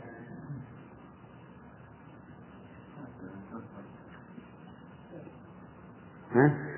[6.33, 6.70] ها؟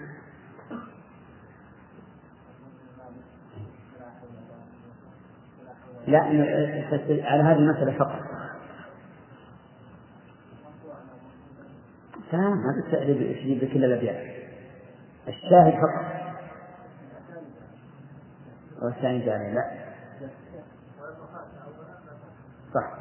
[6.12, 6.20] لا
[7.24, 8.20] على هذه المسألة فقط.
[12.32, 14.34] لا ما تستجيب بكل الأبيات.
[15.28, 16.22] الشاهد فقط.
[18.82, 19.70] والثاني جاري لا.
[22.74, 22.92] صح.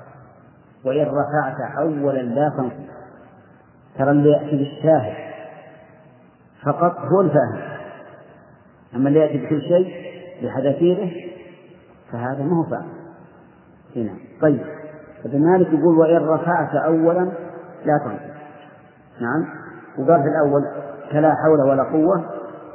[0.86, 2.92] وإن رفعت أولا لا تنصب
[3.98, 5.32] ترى اللي يأتي بالشاهد
[6.64, 7.62] فقط هو الفاهم
[8.96, 10.12] أما اللي يأتي بكل شيء
[10.44, 11.12] بحذافيره
[12.12, 13.01] فهذا ما هو فاهم
[13.96, 14.62] هنا طيب.
[15.26, 17.32] ابن مالك يقول وإن رفعت أولا
[17.86, 18.32] لا تنصب
[19.22, 19.46] نعم.
[19.98, 20.66] وقال في الأول
[21.12, 22.26] فلا حول ولا قوة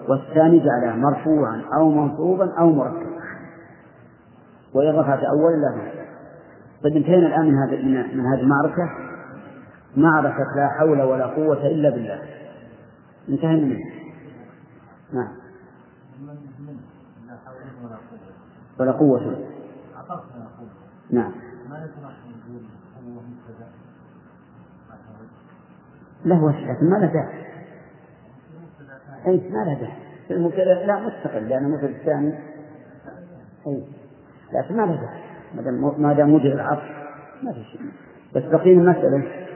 [0.08, 3.16] والثاني جعله مرفوعا أو منصوبا أو مركبا.
[4.74, 6.06] وإن رفعت أولا لا تنصب
[6.82, 7.82] طيب انتهينا الآن من هذه
[8.14, 8.90] من, هذه المعركة.
[9.96, 12.22] معركة لا حول ولا قوة إلا بالله.
[13.28, 13.96] انتهينا منها.
[15.12, 15.28] نعم.
[18.80, 19.36] ولا قوة ولا قوة
[19.96, 20.68] عطفنا قوة
[21.10, 21.32] نعم.
[26.24, 27.46] له لكن ما له داعي.
[29.26, 29.92] أي ما له داعي.
[30.30, 32.34] المبتدأ لا مستقل لأنه مثل الثاني.
[33.66, 33.84] أي
[34.52, 35.22] لكن ما له داعي.
[35.54, 36.88] ما دام ما دام وجد العطف
[37.42, 37.80] ما في شيء.
[38.34, 39.46] بس بقينا المسألة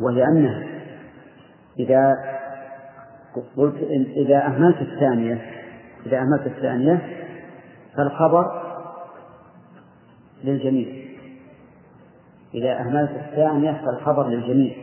[0.00, 0.66] وهي أنها
[1.78, 2.14] إذا
[3.56, 3.76] قلت
[4.16, 5.42] إذا أهملت الثانية
[6.06, 6.98] إذا أهملت الثانية
[7.96, 8.65] فالخبر
[10.46, 11.06] للجميع.
[12.54, 14.76] إذا أهملت الثانية فالخبر للجميع.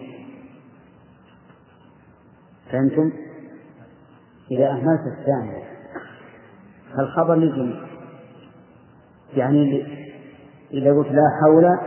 [2.72, 3.11] فهمتم؟
[4.51, 5.64] إذا أهملت الثانية
[6.95, 7.82] فالخبر للجميع.
[9.36, 9.86] يعني
[10.74, 11.78] إذا قلت لا حول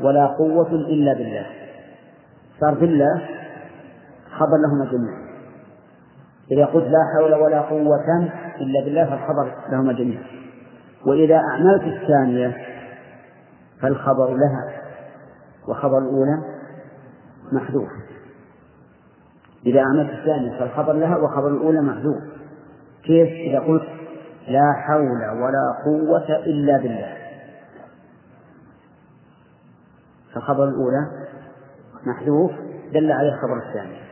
[0.00, 1.46] ولا قوة إلا بالله.
[2.60, 3.28] صار بالله
[4.30, 5.24] خبر لهما جميعا
[6.52, 10.24] إذا قلت لا حول ولا قوة إلا بالله فالخبر لهما جميعا
[11.06, 12.56] وإذا أعملت الثانية
[13.80, 14.82] فالخبر لها
[15.68, 16.42] وخبر الأولى
[17.52, 17.90] محذوف.
[19.66, 22.22] إذا أعملت الثانية فالخبر لها وخبر الأولى محذوف.
[23.02, 23.88] كيف؟ إذا قلت
[24.48, 27.16] لا حول ولا قوة إلا بالله.
[30.34, 31.06] فخبر الأولى
[32.06, 32.52] محذوف
[32.92, 34.04] دل عليه خبر الثانية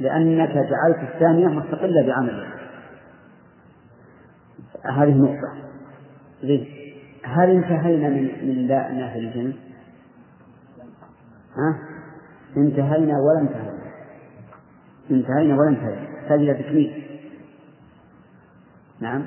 [0.00, 2.52] لأنك جعلت الثانية مستقلة بعملها
[4.84, 5.52] هذه نقطة.
[6.42, 6.85] زين.
[7.26, 9.54] هل انتهينا من من لا نافي الجنس؟
[11.56, 11.78] ها؟
[12.56, 13.92] انتهينا ولا انتهينا؟
[15.10, 17.06] انتهينا ولا انتهينا؟ هذه تكميل
[19.00, 19.24] نعم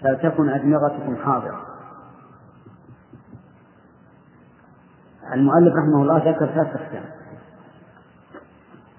[0.00, 1.66] فلتكن أدمغتكم حاضرة
[5.32, 7.04] المؤلف رحمه الله ذكر ثلاث أقسام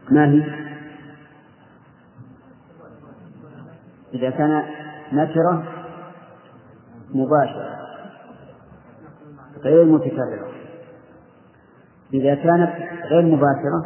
[0.09, 0.43] ما هي؟
[4.13, 4.63] إذا كان
[5.13, 5.63] نكرة
[7.13, 7.72] مباشرة
[9.63, 10.47] غير متكررة.
[12.13, 12.71] إذا كانت
[13.05, 13.83] غير مباشرة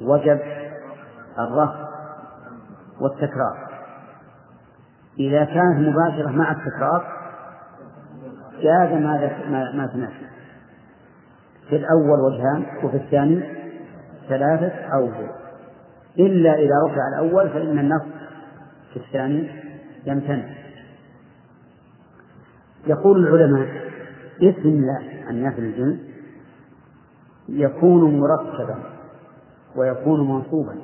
[0.00, 0.40] وجب
[1.38, 1.88] الرفع
[3.00, 3.68] والتكرار.
[5.18, 7.18] إذا كانت مباشرة مع التكرار
[8.62, 9.30] جاز ما
[9.74, 10.26] ما, تنافي
[11.68, 13.42] في الأول وجهان وفي الثاني
[14.28, 15.30] ثلاثة أوجه
[16.18, 18.02] إلا إذا رفع الأول فإن النص
[18.92, 19.50] في الثاني
[20.06, 20.44] يمتنع.
[22.86, 23.87] يقول العلماء
[24.42, 25.98] اسم الله النافل الجنس
[27.48, 28.82] يكون مركبا
[29.76, 30.76] ويكون منصوبا.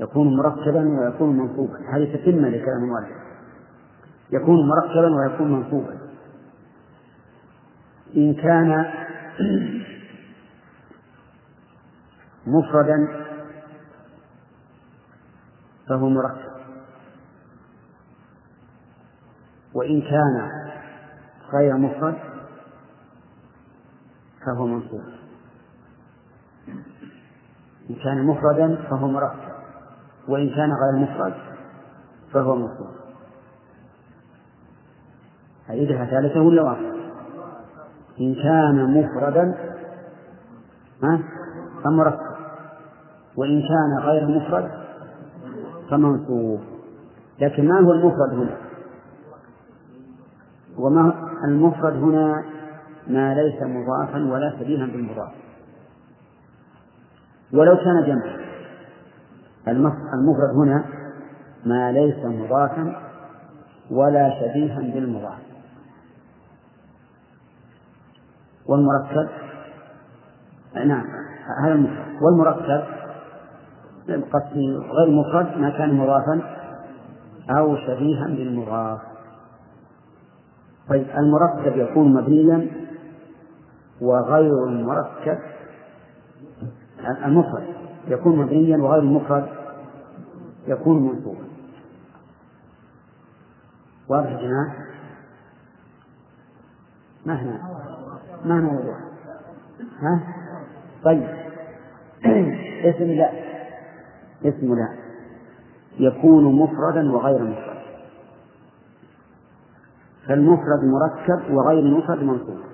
[0.00, 1.78] يكون مركبا ويكون منصوبا.
[1.92, 3.16] هذه تتمة لكلام المؤلف
[4.32, 5.98] يكون مركبا ويكون منصوبا.
[8.16, 8.84] إن كان
[12.46, 13.08] مفردا
[15.88, 16.50] فهو مركب.
[19.74, 20.50] وإن كان
[21.52, 22.29] غير مفرد
[24.46, 25.02] فهو منصوب.
[27.90, 29.50] إن كان مفردا فهو مركب.
[30.28, 31.34] وإن كان غير مفرد
[32.32, 32.90] فهو منصوب.
[35.70, 36.94] أعيدها ثالثة ولا واحدة؟
[38.20, 39.54] إن كان مفردا
[41.02, 41.20] ها؟
[41.84, 42.30] فمركب
[43.36, 44.70] وإن كان غير مفرد
[45.90, 46.60] فمنصوب
[47.40, 48.56] لكن ما هو المفرد هنا؟
[50.78, 51.14] وما
[51.44, 52.44] المفرد هنا
[53.10, 55.32] ما ليس مضافا ولا شبيها بالمضاف.
[57.52, 58.36] ولو كان جمعا.
[60.14, 60.84] المفرد هنا
[61.66, 62.96] ما ليس مضافا
[63.90, 65.38] ولا شبيها بالمضاف.
[68.66, 69.28] والمركب
[70.74, 71.06] نعم
[71.64, 72.22] هذا المفرد.
[72.22, 72.84] والمركب
[74.08, 76.40] قسم غير مفرد ما كان مضافا
[77.50, 79.00] أو شبيها بالمضاف.
[80.88, 82.79] طيب المركب يكون مبنيا
[84.00, 85.38] وغير المركب
[87.24, 87.66] المفرد
[88.08, 89.48] يكون مبنيا وغير المفرد
[90.66, 91.44] يكون منصوبا.
[94.08, 94.74] واضح يا جماعة؟
[97.26, 97.60] ما هنا؟
[98.44, 99.00] ما هنا
[100.00, 100.20] ها؟
[101.04, 101.28] طيب.
[102.84, 103.30] اسم لا.
[104.44, 104.96] اسم لا.
[105.98, 107.80] يكون مفردا وغير مفرد.
[110.26, 112.69] فالمفرد مركب وغير المفرد منصوب.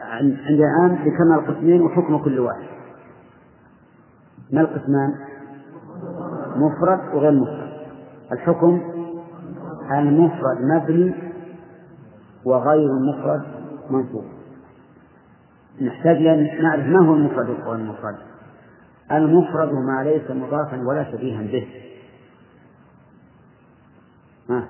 [0.00, 2.66] عند الآن ذكرنا القسمين وحكم كل واحد.
[4.52, 5.14] ما القسمان؟
[6.56, 7.76] مفرد وغير مفرد.
[8.32, 8.80] الحكم
[9.98, 11.14] المفرد مبني
[12.44, 13.42] وغير المفرد
[13.90, 14.24] منصوب.
[15.82, 18.16] نحتاج أن نعرف ما هو المفرد وغير المفرد.
[19.12, 21.66] المفرد ما ليس مضافا ولا شبيها به.
[24.50, 24.68] ها؟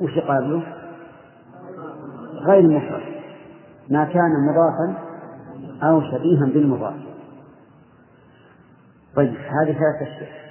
[0.00, 0.85] وش قابله؟
[2.46, 3.16] غير مفرد
[3.90, 4.98] ما كان مضافا
[5.82, 6.94] أو شبيها بالمضاف.
[9.16, 10.46] طيب هذه ثلاثة أشياء.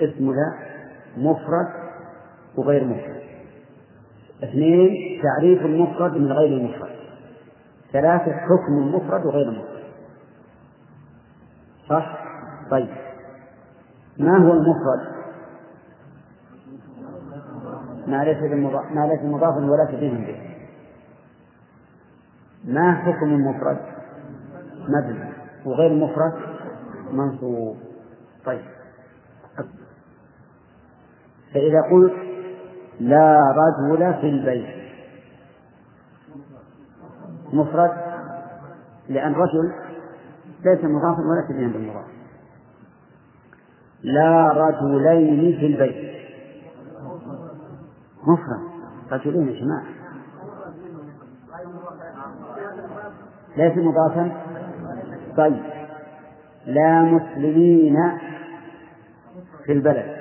[0.00, 0.54] اسم لا
[1.16, 1.68] مفرد
[2.56, 3.22] وغير مفرد.
[4.44, 6.94] اثنين تعريف المفرد من غير المفرد.
[7.92, 9.84] ثلاثة حكم المفرد وغير المفرد.
[11.88, 12.24] صح؟
[12.70, 12.88] طيب.
[14.18, 15.23] ما هو المفرد؟
[18.06, 18.36] ما ليس
[18.94, 20.54] ما ليس مضافا ولا شبيها به.
[22.64, 23.78] ما حكم المفرد؟
[24.88, 25.32] مبني.
[25.66, 26.32] وغير المفرد
[27.12, 27.76] منصوب.
[28.44, 28.64] طيب.
[31.54, 32.14] فإذا قلت
[33.00, 34.84] لا رجل في البيت.
[37.52, 37.92] مفرد؟
[39.08, 39.72] لأن رجل
[40.64, 42.04] ليس مضافا ولا شبيها بالمضاف.
[44.02, 46.13] لا رجلين في البيت.
[48.26, 48.60] مفرد.
[49.12, 49.84] رجلين يا جماعة.
[53.56, 54.32] ليس مضافا.
[55.36, 55.62] طيب.
[56.66, 57.96] لا مسلمين
[59.64, 60.16] في البلد.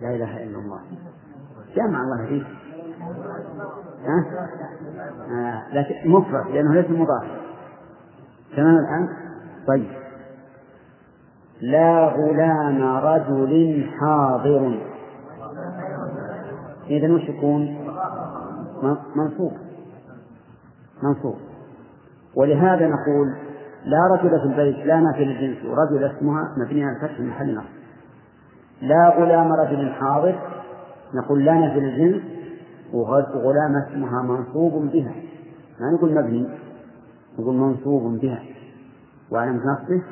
[0.00, 0.80] لا إله إلا الله.
[1.76, 2.46] جمع الله فيك.
[4.04, 4.24] ها؟
[5.30, 5.74] آه.
[5.74, 7.24] لكن مفرد لأنه ليس مضاف.
[8.56, 9.08] تمام الآن؟
[9.66, 9.90] طيب.
[11.60, 14.93] لا غلام رجل حاضر.
[16.86, 17.76] إذا وش يكون؟
[19.16, 19.52] منصوب.
[21.02, 21.36] منصوب.
[22.36, 23.34] ولهذا نقول
[23.84, 27.66] لا رجل في البيت لا نافي للجنس ورجل اسمها مبنية على الفتح محل نصب.
[28.82, 30.38] لا غلام رجل حاضر
[31.14, 32.22] نقول لا نافي للجنس
[32.92, 35.14] وغلام اسمها منصوب بها.
[35.80, 36.48] ما نقول مبني
[37.38, 38.42] نقول منصوب بها.
[39.30, 40.02] وعلامة نصبه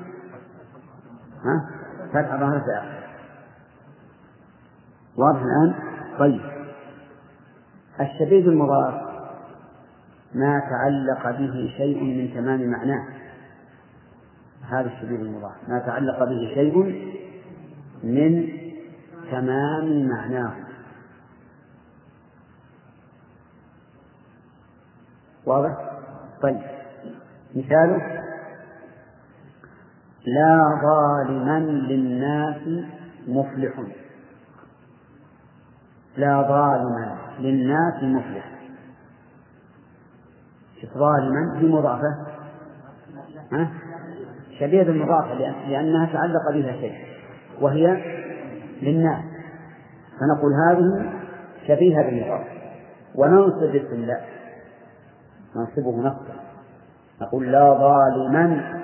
[1.45, 1.71] ها؟
[2.13, 2.63] فتح ظهر
[5.17, 5.75] واضح الآن؟
[6.19, 6.62] طيب.
[8.01, 8.95] الشبيه المضاف
[10.35, 13.05] ما تعلق به شيء من تمام معناه.
[14.71, 15.53] هذا الشبيه المضاف.
[15.69, 16.77] ما تعلق به شيء
[18.03, 18.49] من
[19.31, 20.53] تمام معناه.
[25.47, 25.77] واضح؟
[26.43, 26.61] طيب.
[27.55, 28.23] مثاله
[30.27, 32.85] لا ظالما للناس
[33.29, 33.73] مفلح
[36.17, 38.53] لا ظالما للناس مفلح.
[40.97, 41.67] ظالما في
[43.53, 43.73] ها؟
[44.59, 45.35] شبيهة المضافة
[45.69, 46.95] لأنها تعلق بها شيء
[47.61, 47.87] وهي
[48.83, 49.25] للناس.
[50.21, 51.13] فنقول هذه
[51.67, 52.47] شبيهة بالمضاف.
[53.15, 54.21] وننصب اسم لا
[55.57, 56.35] ننصبه نصبا
[57.23, 58.75] نقول لا ظالما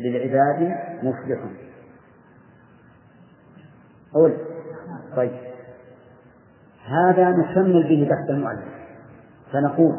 [0.00, 1.40] للعباد مفلح.
[4.14, 4.36] قول.
[5.16, 5.53] طيب.
[6.86, 8.74] هذا نكمل به تحت المؤلف.
[9.52, 9.94] فنقول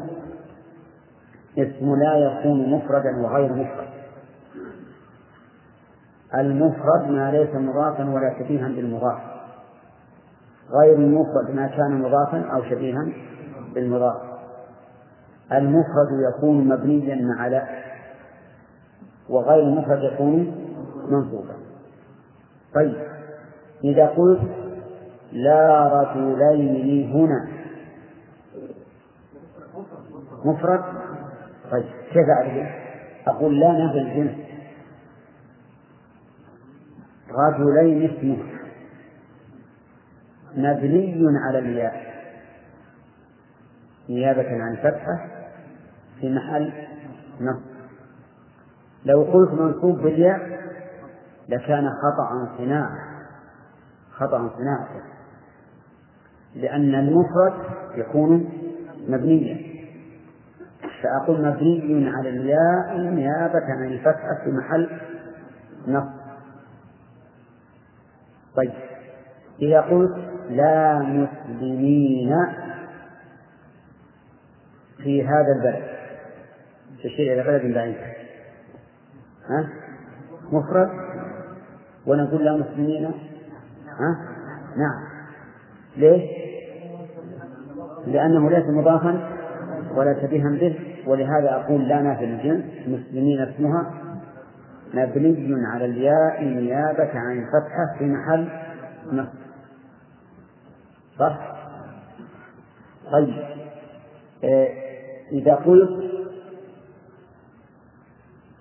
[1.57, 3.87] اسم لا يكون مفردا وغير مفرد.
[6.35, 9.19] المفرد ما ليس مضافا ولا شبيها بالمضاف.
[10.69, 13.07] غير المفرد ما كان مضافا أو شبيها
[13.73, 14.21] بالمضاف.
[15.51, 17.67] المفرد يكون مبنيا على
[19.29, 20.55] وغير المفرد يكون
[21.09, 21.53] منصوبا.
[22.75, 22.95] طيب
[23.83, 24.64] إذا قلت
[25.35, 27.47] لا رجلين هنا.
[30.45, 30.83] مفرد؟
[31.71, 32.67] طيب كيف أعرف؟
[33.27, 34.35] أقول لا نفي الجنس
[37.31, 38.37] رجلين اسمه
[40.55, 42.15] مبني على الياء.
[44.09, 45.27] نيابة عن فتحة
[46.19, 46.73] في محل
[47.41, 47.75] نصب.
[49.05, 50.39] لو قلت منصوب بالياء
[51.49, 52.97] لكان خطأ صناعة.
[54.11, 55.14] خطأ صناعة.
[56.55, 57.53] لأن المفرد
[57.95, 58.49] يكون
[59.07, 59.75] مبنيا.
[61.03, 64.89] فأقول مبني على الياء نيابة عن الفتحة في محل
[65.87, 66.25] نصب.
[68.55, 68.73] طيب.
[69.61, 70.15] إذا قلت
[70.49, 72.35] لا مسلمين
[74.97, 75.83] في هذا البلد
[77.03, 77.97] تشير إلى بلد بعيد.
[79.49, 79.69] ها؟
[80.51, 80.89] مفرد؟
[82.07, 83.05] ونقول لا مسلمين؟
[83.99, 84.17] ها؟
[84.77, 85.05] نعم.
[85.97, 86.44] ليش؟
[88.07, 89.29] لأنه ليس مضافا
[89.95, 93.93] ولا شبيها به ولهذا أقول لا نافي الجنس مسلمين اسمها.
[94.93, 98.49] مبني على الياء نيابة عن الفتحة في محل
[99.11, 99.29] نصب.
[101.19, 101.55] صح؟
[103.11, 103.43] طيب.
[104.43, 104.69] إيه
[105.31, 106.11] إذا قلت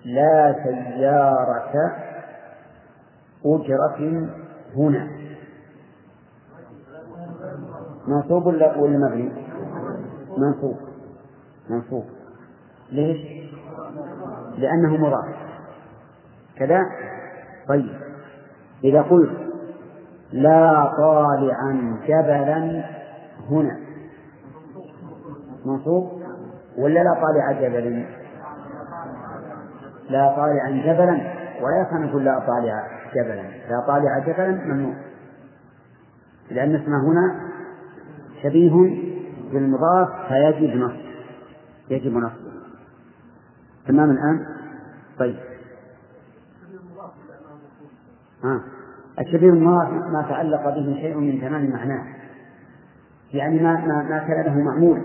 [0.05, 1.93] لا سيارة
[3.45, 4.29] أجرة
[4.77, 5.24] هنا.
[8.09, 9.33] منصوب ولا ولا مبني؟
[10.39, 10.77] منصوب.
[11.71, 12.05] منصوب.
[12.93, 13.51] ليش؟
[14.59, 15.25] لأنه مضاف.
[16.57, 16.83] كذا؟
[17.69, 18.01] طيب.
[18.85, 19.31] إذا قلت
[20.33, 22.85] لا طالعا جبلا
[23.51, 23.81] هنا.
[25.65, 26.23] منصوب؟
[26.79, 28.07] ولا لا طالع جبل
[30.11, 31.35] لا طالعا جبلا.
[31.63, 33.43] ولا يكون نقول لا طالع جبلا.
[33.43, 34.95] لا طالع جبلا ممنوع.
[36.51, 37.54] لأن اسمه هنا
[38.45, 38.73] شبيه
[39.53, 41.05] بالمضاف فيجب نصب.
[41.91, 42.45] يجب نصب.
[43.87, 44.47] تمام الآن؟
[45.19, 45.37] طيب.
[48.45, 48.61] ها
[49.19, 52.05] الشبيه بالمضاف ما تعلق به شيء من تمام معناه.
[53.33, 55.03] يعني ما ما ما كان له معمول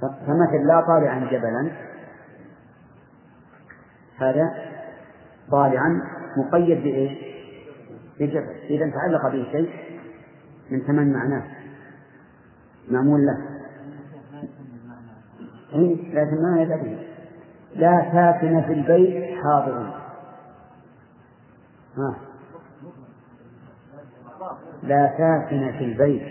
[0.00, 1.70] فمثل لا طالعا جبلا.
[4.18, 4.54] هذا
[5.50, 6.02] طالعا
[6.36, 7.18] مقيد بإيش؟
[8.20, 8.54] بجبل.
[8.70, 9.70] إذا تعلق به شيء
[10.70, 11.57] من تمام معناه.
[12.90, 13.38] معمول له.
[15.74, 17.08] إيه؟ لكن ما يدري
[17.76, 19.94] لا ساكن في البيت حاضر.
[21.96, 22.16] ها.
[24.82, 26.22] لا ساكن في البيت.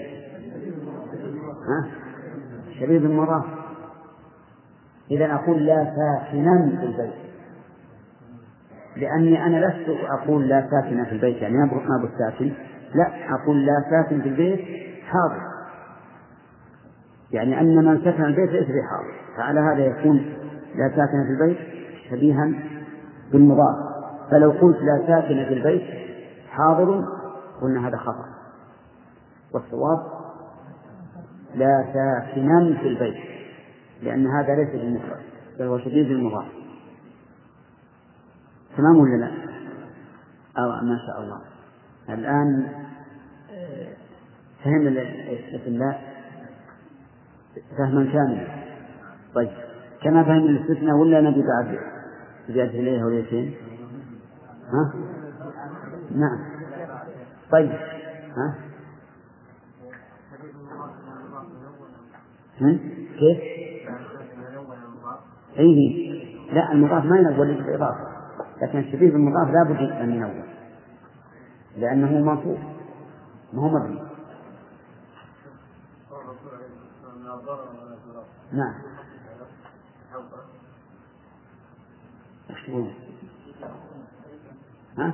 [1.67, 1.87] ها.
[2.79, 3.45] شبيه بالمضاف
[5.11, 7.13] إذا أقول لا ساكنا في البيت.
[8.95, 12.51] لأني أنا لست أقول لا ساكن في البيت يعني ما بالساكن
[12.95, 14.59] لا أقول لا ساكن في البيت
[15.03, 15.56] حاضر.
[17.31, 20.17] يعني أن من سكن البيت ليس بحاضر فعلى هذا يكون
[20.75, 21.57] لا ساكن في البيت
[22.09, 22.53] شبيها
[23.31, 23.75] بالمضاف.
[24.31, 25.83] فلو قلت لا ساكن في البيت
[26.49, 27.05] حاضر
[27.61, 28.25] قلنا هذا خطأ.
[29.53, 29.99] والصواب
[31.55, 33.23] لا ساكنا في البيت
[34.03, 35.21] لأن هذا ليس بالمفرد
[35.59, 36.45] بل هو شديد المضاف
[38.77, 39.31] تمام ولا لا؟
[40.57, 41.41] أو ما شاء الله.
[42.09, 42.67] الآن
[44.63, 45.97] فهم اسم الله
[47.77, 48.47] فهما كاملا
[49.35, 49.49] طيب
[50.03, 51.79] كما فهم الاستثناء ولا نبي بعد
[52.49, 53.53] زيادة إليه وليتين
[54.73, 54.93] ها؟
[56.11, 56.39] نعم
[57.51, 57.71] طيب
[58.37, 58.55] ها؟
[62.61, 62.77] ها؟
[63.19, 63.57] كيف؟
[65.59, 66.07] أي
[66.53, 68.07] لا المضاف ما ينول بالإضافة
[68.61, 70.43] لكن الشبيه بالمضاف لا بد أن ينول
[71.77, 72.57] لأنه منصوب
[73.53, 74.06] ما هو مبني
[78.51, 78.73] نعم.
[84.97, 85.13] ها؟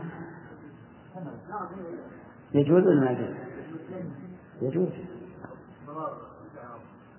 [2.54, 3.36] يجوز ولا ما يجوز؟
[4.62, 4.90] يجوز.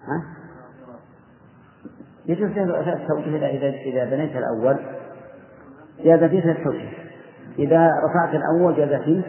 [0.02, 0.36] ها؟
[2.26, 4.76] يجوز ثلاث توجيه إذا إذا بنيت الأول؟
[5.98, 7.04] جاز فيه ثلاث توجيه
[7.58, 9.22] إذا رفعت الأول جاز فيه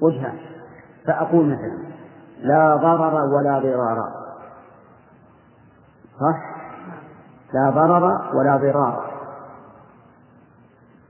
[0.00, 0.38] وجهان
[1.06, 1.88] فأقول مثلا
[2.40, 4.17] لا ضرر ولا ضرار.
[6.20, 6.58] صح؟
[7.54, 8.04] لا ضرر
[8.34, 9.10] ولا ضرار.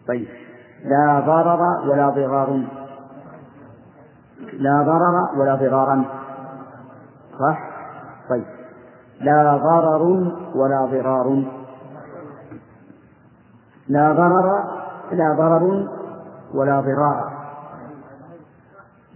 [0.08, 0.28] طيب.
[0.84, 1.60] لا ضرر
[1.90, 2.68] ولا ضرار.
[4.52, 6.04] لا ضرر ولا ضرارا
[7.38, 7.58] صح؟
[8.28, 8.46] طيب.
[9.20, 10.02] لا ضرر
[10.54, 11.44] ولا ضرار.
[13.88, 14.64] لا ضرر
[15.12, 15.88] لا ضرر
[16.54, 17.32] ولا ضرار.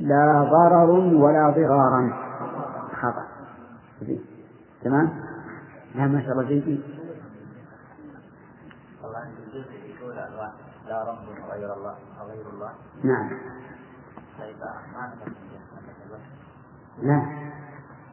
[0.00, 2.12] لا ضرر ولا ضرارا
[3.02, 3.24] خطأ.
[4.84, 5.31] تمام؟
[5.94, 6.82] لا ما شاء الله جيد
[10.88, 11.18] لا رب
[11.50, 11.94] غير الله
[12.26, 12.70] غير الله.
[13.04, 13.28] نعم.
[14.38, 14.56] طيب
[14.94, 15.12] ما
[17.02, 17.22] لا.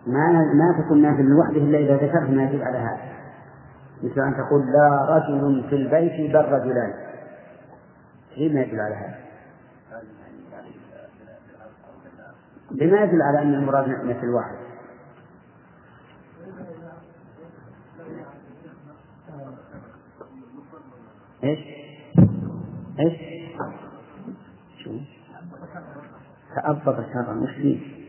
[0.08, 3.10] ما ما تكون نافل لوحده إلا إذا ذكرت ما يدل على هذا.
[4.04, 6.94] مثل أن تقول لا رجل في البيت بل رجلان.
[8.36, 9.20] شيء ما يدل على هذا؟
[12.72, 14.59] بما يدل على أن المراد مثل واحد؟
[21.44, 21.60] إيش؟
[23.00, 23.30] إيش؟
[26.56, 28.00] تأبط شرا وش فيه؟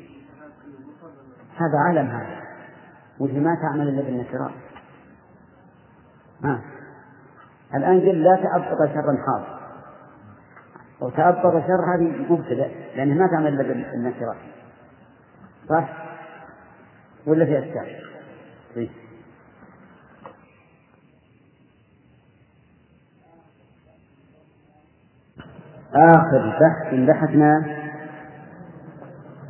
[1.57, 2.41] هذا عالم هذا
[3.19, 4.51] وهي ما تعمل إلا بالنكرات
[6.45, 6.63] ها
[7.75, 9.61] الآن قل لا تأبط شرا حاضر
[11.01, 14.37] وتأبط شر هذه مبتدأ لأنها ما تعمل إلا بالنكرات
[15.69, 15.89] صح؟
[17.27, 17.97] ولا في أشكال؟
[18.75, 18.91] طيب.
[25.95, 27.65] آخر بحث بحثنا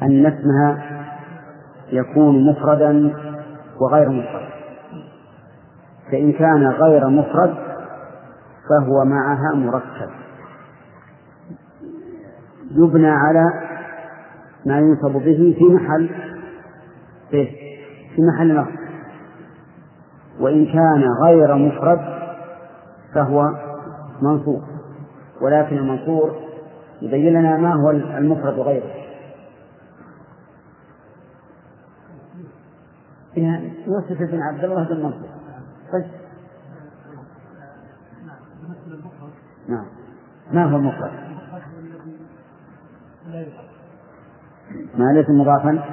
[0.03, 0.83] أن اسمها
[1.93, 3.15] يكون مفردا
[3.81, 4.51] وغير مفرد.
[6.13, 7.55] فإن كان غير مفرد
[8.69, 10.11] فهو معها مركب.
[12.71, 13.45] يبنى على
[14.67, 16.11] ما ينصب به في محل
[17.31, 18.81] في محل نصب.
[20.41, 22.01] وإن كان غير مفرد
[23.15, 23.51] فهو
[24.23, 24.70] منصوب.
[25.41, 26.37] ولكن المنصور
[27.03, 29.01] يبين لنا ما هو المفرد وغيره.
[33.37, 35.29] يعني يوسف بن عبد الله بن منصور.
[35.93, 36.11] طيب.
[39.69, 39.87] نعم.
[40.53, 41.11] ما هو المفرد؟
[44.95, 45.85] ما ليس مضافا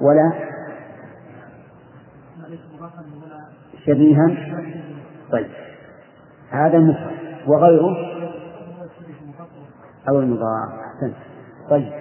[0.00, 0.32] ولا
[3.86, 4.26] شبيها.
[5.32, 5.50] طيب.
[6.50, 7.14] هذا مفرد.
[7.46, 8.13] وغيره؟
[10.08, 11.16] أو المضاف أحسنت
[11.70, 11.92] طيب.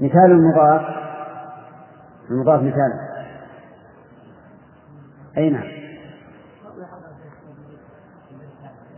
[0.00, 0.82] مثال المضاف.
[2.30, 2.92] المضاف مثال.
[5.36, 5.68] أي نعم.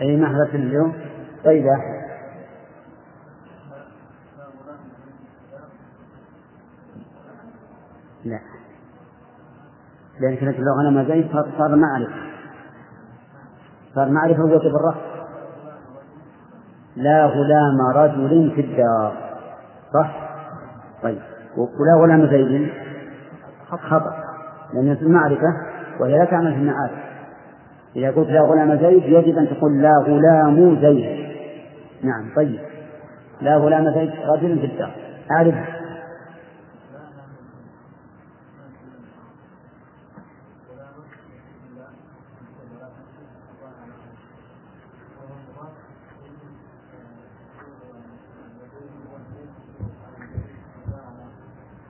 [0.01, 0.93] أي محذف اليوم؟
[1.45, 1.65] طيب.
[8.25, 8.41] لا.
[10.21, 12.29] لأن كلمة اللغة لما زيد صار معرفة.
[13.95, 15.08] صار معرفة وجوب الرفع
[16.99, 19.13] لا غلام رجل في الدار.
[19.95, 20.31] صح؟
[21.03, 21.19] طيب.
[21.57, 22.69] ولا غلام زيد؟
[23.69, 24.13] خطأ.
[24.75, 25.57] لأن المعرفة
[26.01, 26.99] وهي لا تعمل في المعارف.
[27.97, 31.29] إذا قلت لا غلام زيد يجب أن تقول لا غلام زيد.
[32.03, 32.61] نعم طيب.
[33.41, 34.93] لا غلام زيد رجل في الدار.
[35.31, 35.55] أعرف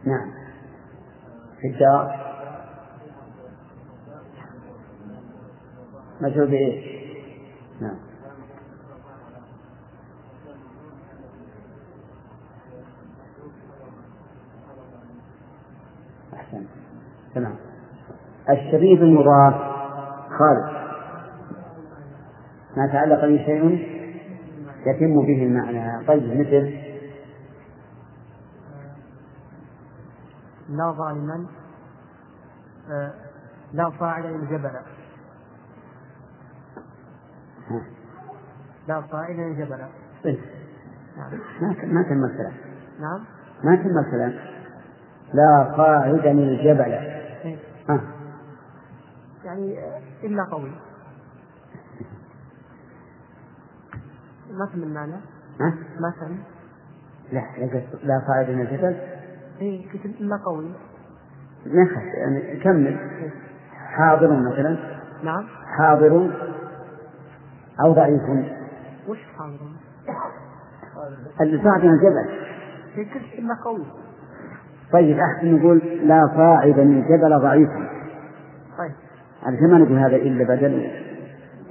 [0.05, 0.31] نعم
[1.61, 2.17] في الدار
[6.21, 6.85] مجهول بإيش؟
[7.81, 7.97] نعم.
[16.35, 16.67] أحسن.
[17.35, 17.57] تمام.
[18.51, 19.55] الشبيه المضاف
[20.39, 20.79] خالد
[22.77, 23.89] ما تعلق به شيء
[24.87, 26.07] يتم به المعنى.
[26.07, 26.89] طيب مثل؟
[30.69, 31.47] لا ظالما.
[33.73, 34.71] لا فاعل الجبل
[38.89, 39.87] لا فاعل الجبل
[40.25, 40.39] طيب.
[41.61, 42.53] ما ما تم الكلام.
[43.01, 43.25] نعم.
[43.65, 44.35] ما تم الكلام.
[45.35, 46.93] لا قاعدا الجبل.
[47.45, 47.59] إيه.
[47.89, 48.01] ها.
[49.45, 50.73] يعني آه، إلا قوي.
[54.51, 55.17] ما فهم المعنى؟
[55.61, 56.39] ها؟ ما فهم
[57.33, 57.41] لا
[58.03, 58.97] لا صاعد من الجبل.
[59.61, 60.73] اي قلت إلا قوي.
[61.75, 62.97] ما يعني كمل.
[63.73, 64.79] حاضر مثلا؟
[65.23, 65.47] نعم.
[65.79, 66.31] حاضر
[67.81, 68.23] أو ضعيف.
[69.09, 69.71] وش حاضر؟
[71.41, 72.29] اللي صعد من الجبل
[72.95, 73.85] هي قلت الا قوي.
[74.93, 77.71] طيب أحسن نقول لا صاعد من الجبل ضعيف.
[78.79, 78.93] طيب.
[79.43, 80.91] علشان ما نقول هذا إلا بدل.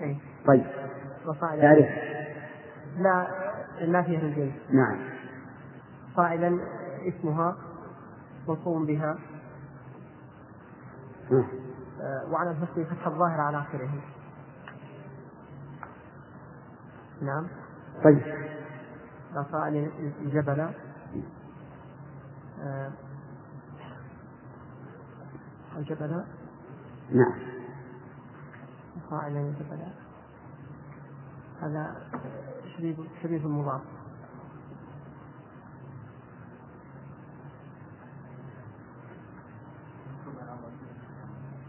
[0.02, 0.64] اي طيب.
[1.28, 1.86] وصاعدا تعرف؟
[3.00, 3.28] لا
[3.82, 4.98] النافية للجنس نعم.
[6.16, 6.58] صاعدا
[7.08, 7.56] اسمها
[8.48, 9.12] منصوب بها.
[9.12, 9.37] ها.
[12.32, 13.90] وعلى الفتح فتح الظاهر على آخره.
[17.22, 17.48] نعم.
[18.04, 18.22] طيب.
[19.52, 19.74] صاعد
[20.22, 20.70] الجبل.
[22.60, 22.92] آه،
[25.78, 26.24] الجبل.
[27.12, 27.40] نعم.
[29.10, 29.80] صاعدا الجبل.
[31.62, 31.96] هذا
[32.78, 33.82] شبيه شبيه المضاف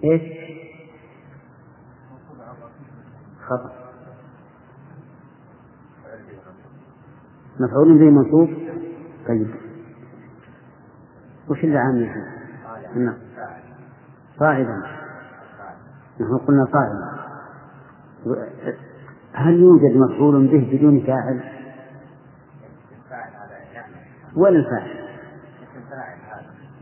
[0.05, 0.23] إيش؟
[3.47, 3.73] خطأ
[7.61, 8.49] مفعول به منصوب
[9.29, 9.49] طيب
[11.49, 13.17] وش اللي عامل فيه؟ نعم
[14.39, 14.83] صاعدا
[16.21, 17.19] نحن قلنا صاعدا
[19.33, 21.41] هل يوجد مفعول به بدون فاعل؟
[24.37, 24.99] ولا الفاعل؟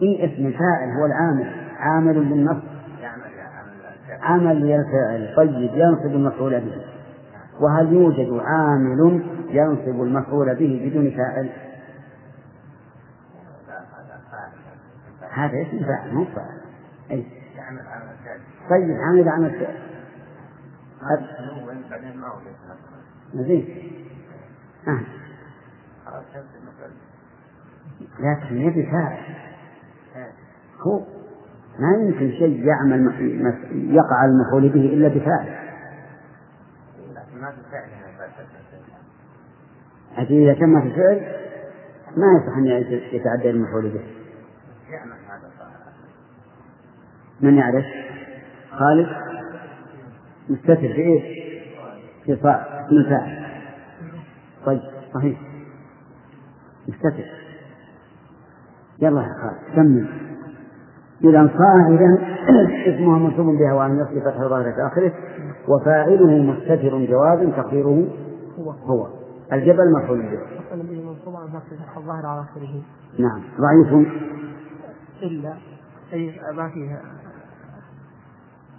[0.03, 2.76] إيه اسم الفاعل هو العامل عامل بالنص
[4.27, 6.85] عمل للفعل طيب ينصب المفعول به.
[7.61, 11.51] وهل يوجد عامل ينصب المفعول به بدون فاعل؟
[15.31, 16.61] هذا اسم فاعل مو فاعل.
[17.11, 17.27] أي
[18.70, 19.77] طيب عامل عمل فعل.
[23.35, 23.93] زين
[24.89, 25.01] آه.
[28.20, 29.19] لكن يبي فاعل.
[30.81, 31.03] هو
[31.78, 33.01] ما يمكن شيء يعمل
[33.73, 35.66] يقع المفعول به إلا بفاعل.
[40.19, 41.36] لكن إذا تم في الفعل
[42.16, 42.66] ما يصح أن
[43.12, 44.01] يتعدى المفعول به.
[47.40, 47.85] من يعرف؟
[48.70, 49.09] خالد؟
[50.48, 51.23] مستتر في إيش؟
[52.24, 52.32] في
[52.93, 53.47] الفاعل.
[54.66, 54.81] طيب
[55.15, 55.40] صحيح.
[56.89, 57.24] مستتر.
[58.98, 60.26] يلا يا خالد كمل.
[61.25, 62.19] إذا صاعدا
[62.95, 65.13] اسمها منصوب بها وأن يصل فتح ظاهرة في آخره
[65.69, 68.09] وفاعله مستتر جواب تقديره
[68.59, 68.71] هو.
[68.71, 69.09] هو.
[69.53, 70.41] الجبل مفعول به.
[70.75, 72.83] منصوب فتح الظاهر على آخره.
[73.19, 73.43] نعم.
[73.61, 74.09] ضعيف.
[75.23, 75.55] إلا
[76.13, 77.03] أي ما فيها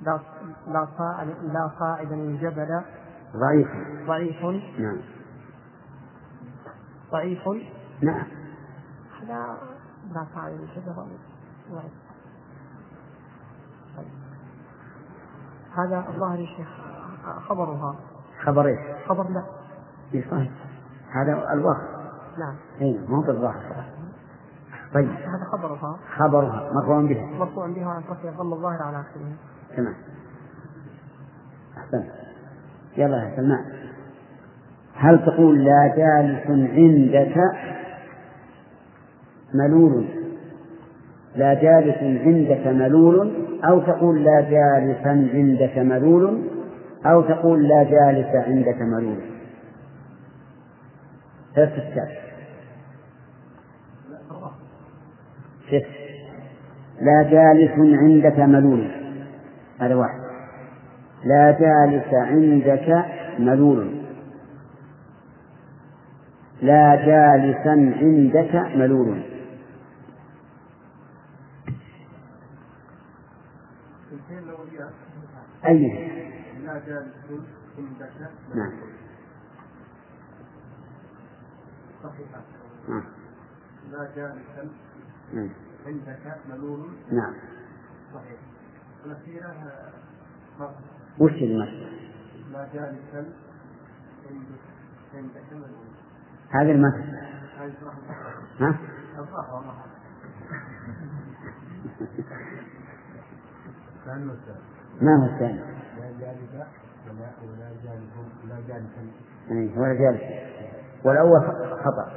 [0.05, 0.19] لا
[0.67, 2.81] لا صاعد لا صاعدا الجبل
[3.35, 3.67] ضعيف.
[4.07, 4.43] ضعيف.
[4.79, 4.97] نعم.
[7.11, 7.47] ضعيف.
[8.03, 8.25] نعم.
[9.21, 9.57] هذا
[10.13, 10.93] لا صاعد الجبل
[11.71, 12.06] ضعيف.
[15.77, 16.67] هذا الظاهر يا شيخ
[17.47, 17.95] خبرها
[18.43, 19.43] خبر إيش؟ خبر لا.
[20.31, 20.51] صحيح؟
[21.11, 21.97] هذا الوصف
[22.37, 22.55] نعم.
[22.81, 23.85] اي مو بالظاهر
[24.93, 25.09] طيب.
[25.09, 27.25] هذا خبرها خبرها مرفوع بها.
[27.25, 29.31] مرفوع بها عن فتح ظل الظاهر على آخره.
[29.77, 29.95] تمام.
[31.77, 32.11] أحسنت.
[32.97, 33.65] يلا يا سلمان.
[34.95, 37.37] هل تقول لا جالس عندك
[39.53, 40.16] ملول؟
[41.37, 43.33] لا جالس عندك ملول
[43.63, 46.41] أو تقول لا جالسا عندك ملول
[47.05, 49.19] أو تقول لا جالس عندك ملول
[51.55, 52.27] ثلاث أشكال
[57.01, 58.91] لا جالس عندك ملول
[59.79, 60.19] هذا واحد.
[61.23, 63.05] لا جالس عندك
[63.39, 63.97] ملول
[66.61, 69.21] لا جالسا عندك ملول
[74.11, 74.93] الاثنين الأولياء
[75.67, 76.07] أي
[76.63, 77.13] لا جالس
[77.77, 78.11] عندك
[78.55, 78.71] نعم.
[82.03, 82.41] صحيحة
[83.91, 84.69] لا جالسا
[85.33, 85.49] نعم.
[85.85, 87.33] عندك ملول نعم
[88.13, 88.39] صحيح
[89.05, 89.53] الأخيرة
[90.59, 90.75] ما
[91.19, 91.87] وش المثل
[92.51, 93.33] لا جالسا
[94.29, 94.61] عندك
[95.13, 95.87] عندك ملول
[96.49, 97.17] هذا المثل
[97.57, 97.97] هذه صراحة
[98.59, 98.79] ها؟
[103.95, 104.31] الثاني
[105.01, 106.39] ما هو الثاني؟ لا جالس
[107.07, 107.29] ولا
[108.47, 108.89] ولا جالس.
[109.93, 110.21] جالس
[111.03, 111.41] والأول
[111.83, 112.11] خطأ.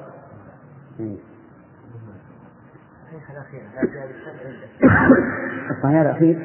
[3.30, 4.68] الأخير لا عندك
[5.70, 6.36] الصحيح الأخير؟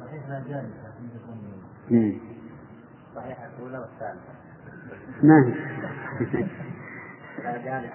[0.00, 0.40] صحيح لا
[1.90, 2.18] مم.
[3.14, 4.32] صحيح الأولى والثالثة
[5.22, 5.54] ما هي؟
[7.44, 7.92] لا جالس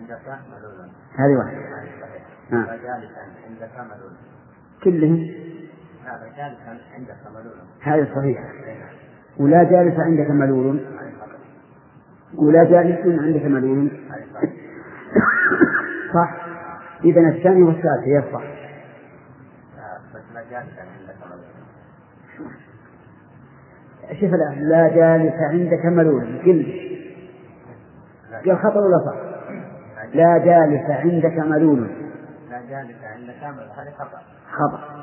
[0.00, 0.20] عندك
[0.50, 1.58] ملولا هذه واحدة.
[2.50, 2.76] لا ها.
[2.76, 4.16] جالسا عندك ملولا
[4.84, 5.49] كلهم
[6.10, 8.44] لا هذه صحيحة
[9.38, 10.86] ولا جالس عندك ملول
[12.34, 13.90] ولا جالس عندك ملول
[16.14, 16.50] صح.
[17.04, 18.42] إذا الثاني والثالث يصح
[24.10, 26.90] لا شوف الآن لا جالس عندك ملول قل.
[28.46, 29.14] قال خطأ ولا صح؟
[30.14, 31.80] لا جالس عندك ملول
[32.50, 34.22] لا جالس عندك ملولا هذه خطأ.
[34.52, 34.99] خطأ.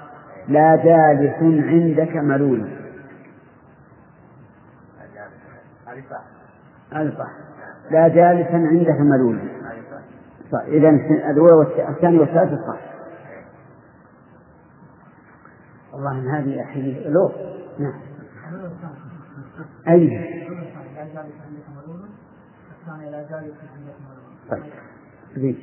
[0.47, 1.33] لا جالس
[1.63, 2.59] عندك ملول.
[2.59, 2.67] لا
[5.95, 6.05] جالس
[6.93, 7.31] هذا صح
[7.91, 9.39] لا جالسا عندك ملول.
[9.39, 9.47] صح
[10.51, 10.89] صح إذا
[11.29, 12.79] الأولى والث- الثاني والثالث صح
[15.93, 17.31] والله إن هذه الحين لو
[17.79, 17.93] نعم.
[19.87, 20.07] أي.
[20.07, 22.09] لا جالس عندك ملول
[22.81, 24.73] الثاني لا جالس عندك ملول طيب
[25.35, 25.57] زين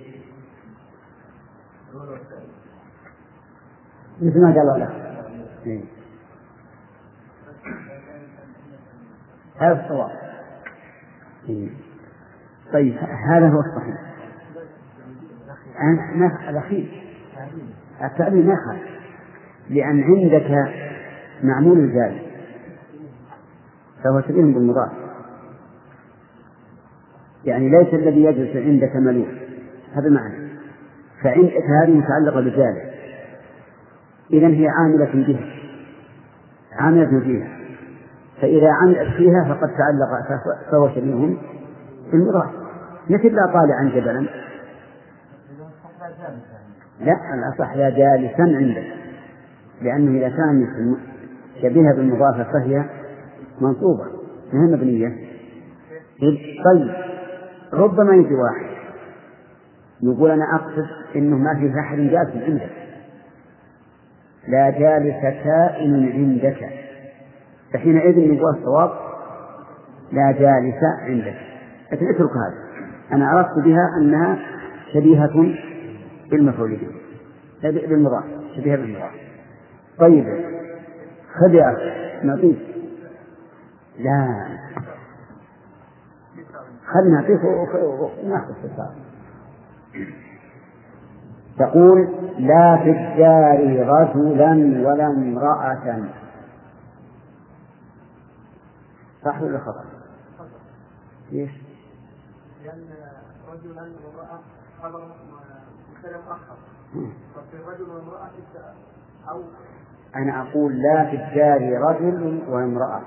[4.23, 5.05] مثل ما قال لك
[5.67, 5.85] إيه.
[9.59, 10.11] هذا الصواب.
[11.49, 11.69] إيه.
[12.73, 12.97] طيب
[13.29, 14.15] هذا هو الصحيح.
[16.49, 17.03] الأخير.
[18.03, 18.79] التأمين نخل
[19.71, 20.75] لأن عندك
[21.43, 22.27] معمول الجاري
[24.05, 24.93] فهو شبيه بالمضاف.
[27.45, 29.29] يعني ليس الذي يجلس عندك ملوك
[29.95, 30.49] هذا معنى.
[31.23, 32.84] فعندك هذه متعلقة بذلك
[34.33, 35.47] إذا هي عاملة بها
[36.79, 37.49] عاملة فيها.
[38.41, 40.29] فإذا عملت فيها فقد تعلق
[40.71, 41.37] فهو- شبيه
[42.13, 42.51] بالمضاف
[43.11, 44.27] مثل لا طالعا جبلا.
[47.01, 48.85] لا الأصح لا جالسا عندك
[49.83, 50.67] لأنه إذا كان
[51.63, 52.85] شبيهة بالمضافة فهي
[53.61, 54.05] منصوبة.
[54.53, 55.09] ما هي مبنية
[56.65, 56.95] طيب.
[57.73, 58.75] ربما يجي واحد.
[60.03, 60.87] يقول أنا أقصد
[61.17, 62.71] إنه ما في أحد جالس عندك
[64.49, 66.69] لا جالس كائن عندك.
[67.73, 68.91] فحينئذ يقول الصواب
[70.13, 71.37] لا جالس عندك.
[71.93, 72.65] لكن اترك هذا.
[73.13, 74.39] أنا عرفت بها أنها
[74.93, 75.55] شبيهة
[76.31, 76.89] بالمفعول به
[77.63, 78.25] بالمضاف.
[78.57, 79.11] شبيهة بالمضاف.
[79.99, 80.27] طيب.
[81.61, 82.59] أخي نعطيك.
[83.99, 84.47] لا.
[86.87, 87.45] خل نعطيك.
[88.25, 89.05] وناخذ في الصالح
[91.59, 92.09] تقول
[92.39, 96.05] لا في الدار رجلا ولا امرأة.
[99.25, 99.85] صح ولا خطأ؟
[101.33, 101.51] ليش؟
[102.65, 102.85] لأن
[103.53, 104.41] رجلا وامرأة
[104.83, 105.01] خبر
[105.91, 106.57] مبتدأ مؤخر
[107.35, 108.75] ففي رجل وامرأة ابتدأ
[109.31, 109.43] أو
[110.17, 113.03] أنا أقول لا في الدار رجل وامرأة.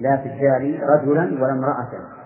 [0.00, 2.19] لا في الدار رجلا ولا امرأة.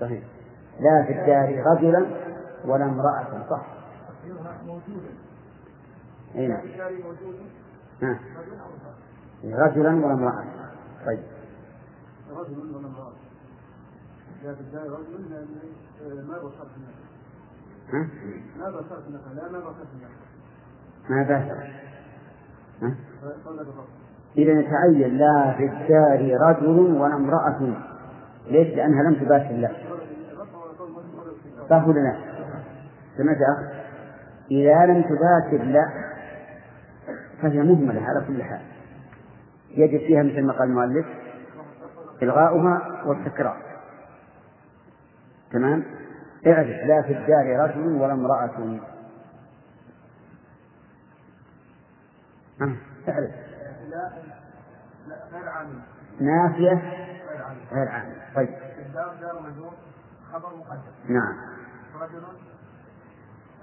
[0.00, 0.22] صحيح.
[0.80, 2.06] لا في الدار رجلا
[2.64, 3.66] ولا امرأة صح.
[4.66, 5.10] موجودا
[6.34, 6.60] أي نعم
[9.44, 10.44] رجلا ولا امرأة.
[11.06, 11.22] طيب.
[12.30, 13.12] رجل ولا امرأة
[14.44, 14.88] لا في الدار
[16.28, 16.70] ما بصرت؟
[18.58, 19.04] ما بصرت
[19.34, 19.88] لا ما بصرت
[21.08, 21.70] ما باشر
[24.36, 27.89] إذا يتعين لا في الدار رجل ولا امرأة.
[28.50, 29.70] ليش؟ لأنها لم تباشر له
[31.70, 32.16] صح ولا لا؟
[33.16, 33.80] سمعت أخ؟
[34.50, 35.90] إذا لم تباشر لا
[37.42, 38.60] فهي مهملة على كل حال
[39.70, 41.06] يجب فيها مثل ما قال المؤلف
[42.22, 43.56] إلغاؤها والتكرار
[45.52, 45.84] تمام؟
[46.46, 48.78] اعرف لا في الدار رجل ولا امرأة
[52.60, 52.76] ها،
[53.08, 53.30] اعرف
[56.20, 56.82] نافية
[57.72, 58.48] غير عامل طيب
[58.78, 59.72] الدار دار مجرور
[60.32, 61.36] خبر مقدم نعم
[62.00, 62.22] رجل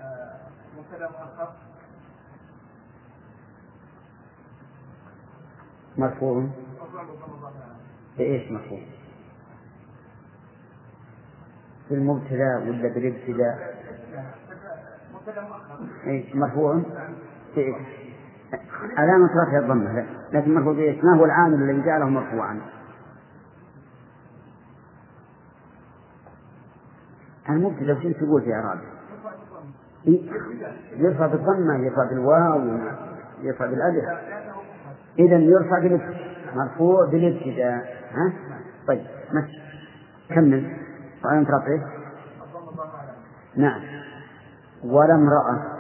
[0.02, 0.38] آه،
[0.78, 1.50] مبتدأ مؤخر
[5.98, 6.44] مرفوع.
[8.18, 8.80] بإيش مرفوع؟
[11.90, 13.76] بالمبتدا ولا بالابتداء؟
[15.14, 16.82] مبتدأ مؤخر إيش مرفوع
[17.56, 17.88] بإيش؟
[18.98, 20.06] علامة رفع الضمة.
[20.32, 22.62] لكن مرفوع بإيش؟ ما هو العامل الذي جعله مرفوعا؟
[27.50, 28.82] المبتدأ وش تقول في إعرابه؟
[30.98, 32.80] يرفع بالضمة يرفع بالواو
[33.42, 34.06] يرفع بالألف.
[35.20, 37.98] إذا يرفع بالابتداء مرفوع بالابتداء.
[38.12, 38.34] ها؟
[38.88, 39.62] طيب مشي
[40.30, 40.78] كمل.
[41.26, 41.92] وعلامة رفعه
[42.70, 43.14] الظاهر عليه.
[43.56, 43.82] نعم.
[44.84, 45.78] ولا امرأة.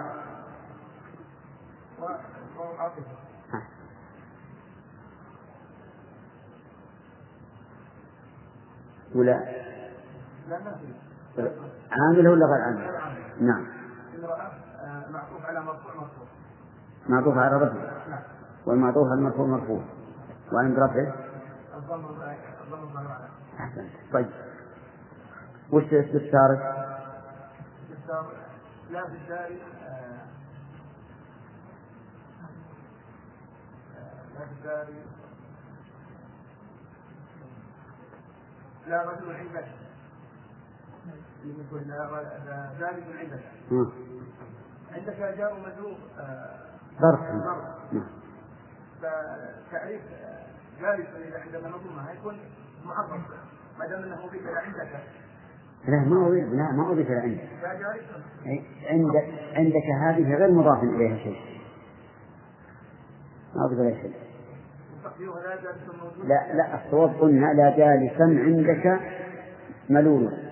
[9.15, 9.39] ولا.
[11.41, 12.91] عامل ولا غير عامل؟
[13.41, 13.67] نعم.
[14.19, 14.51] امرأة
[15.11, 16.25] معطوف على مرفوع مرفوع.
[17.09, 17.91] معطوف على رفع
[18.65, 19.81] والمعطوف على المرفوع مرفوع.
[20.53, 21.13] وعند رفعه؟
[21.77, 22.05] الضم
[23.59, 23.89] أحسنت.
[24.13, 24.29] طيب.
[25.71, 26.59] وش استفسارك؟
[27.91, 28.31] استفسار
[28.91, 29.49] لا في الدار
[29.87, 30.25] آه،
[34.39, 34.87] لا في الدار
[38.87, 40.95] لا رجل عندك يقول لا ر- لا
[42.79, 43.03] ذلك
[44.93, 45.37] عندك.
[45.37, 46.59] جار مجرور آه،
[47.01, 47.93] ظرف ظرف.
[47.93, 48.07] نعم.
[49.01, 50.01] فتعريف
[50.81, 52.37] جالس إذا عندما نظمها يكون
[52.85, 53.09] معرف
[53.79, 54.89] ما دام إنه بك عندك.
[55.87, 57.49] لا ما أريد لا ما أضيف إلى عندك.
[57.63, 58.05] جالس
[58.89, 61.37] عندك عندك هذه غير مضاف إليها شيء.
[63.55, 64.13] ما أضيف إليها شيء.
[66.23, 68.99] لا لا لا الصواب قلنا لا جالسا عندك
[69.89, 70.46] ملول.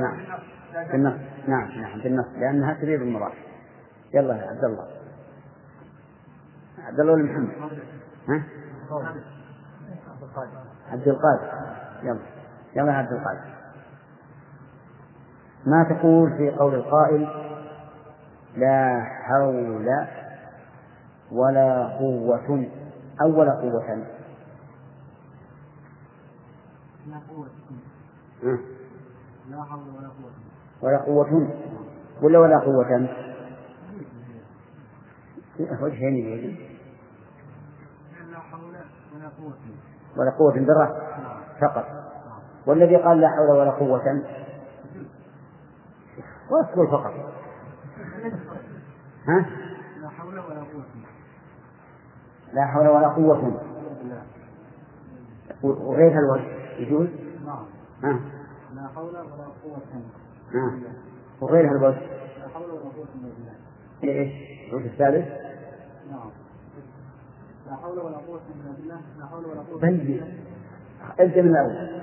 [0.00, 0.40] نعم.
[0.92, 1.14] بالنص.
[1.48, 3.32] نعم نعم بالنص لأنها تريد المضاف
[4.14, 4.88] يلا يا عبد الله.
[6.78, 7.78] عبد الله ولا محمد؟
[8.28, 8.42] ها؟
[10.90, 11.52] عبد القادر.
[12.02, 12.20] يلا.
[12.76, 13.44] يلا يا عبد القادر.
[15.66, 17.28] ما تقول في قول القائل؟
[18.56, 20.06] لا حول
[21.30, 22.68] ولا قوة.
[23.20, 24.06] أو ولا قوة.
[27.06, 28.60] لا قوة.
[30.82, 31.24] ولا قوة
[32.22, 33.08] ولا ولا ولا قوة.
[35.82, 36.14] وجهين
[38.40, 38.60] حول
[39.14, 39.54] ولا قوة
[40.16, 40.94] ولا قوة بالرفع
[41.60, 41.86] فقط.
[42.66, 44.22] والذي قال لا حول ولا قوة.
[46.50, 47.14] واذكر فقط.
[49.28, 49.46] ها؟
[50.02, 50.84] لا حول ولا قوة
[52.52, 53.60] لا حول ولا قوة.
[55.62, 56.60] وغير الوجه.
[56.78, 57.08] يجوز؟
[57.46, 57.64] نعم.
[58.02, 58.39] ها؟
[59.00, 60.02] حول ولا قوة
[60.54, 60.78] ها
[61.40, 62.00] وغير الوجه
[62.38, 63.54] لا حول ولا قوة إلا بالله.
[64.04, 64.32] إيش؟
[64.68, 65.28] الوجه الثالث؟
[66.10, 66.30] نعم.
[67.66, 69.00] لا حول ولا قوة إلا بالله.
[69.18, 70.22] لا حول ولا قوة بين
[71.18, 72.02] ابدا من الأول.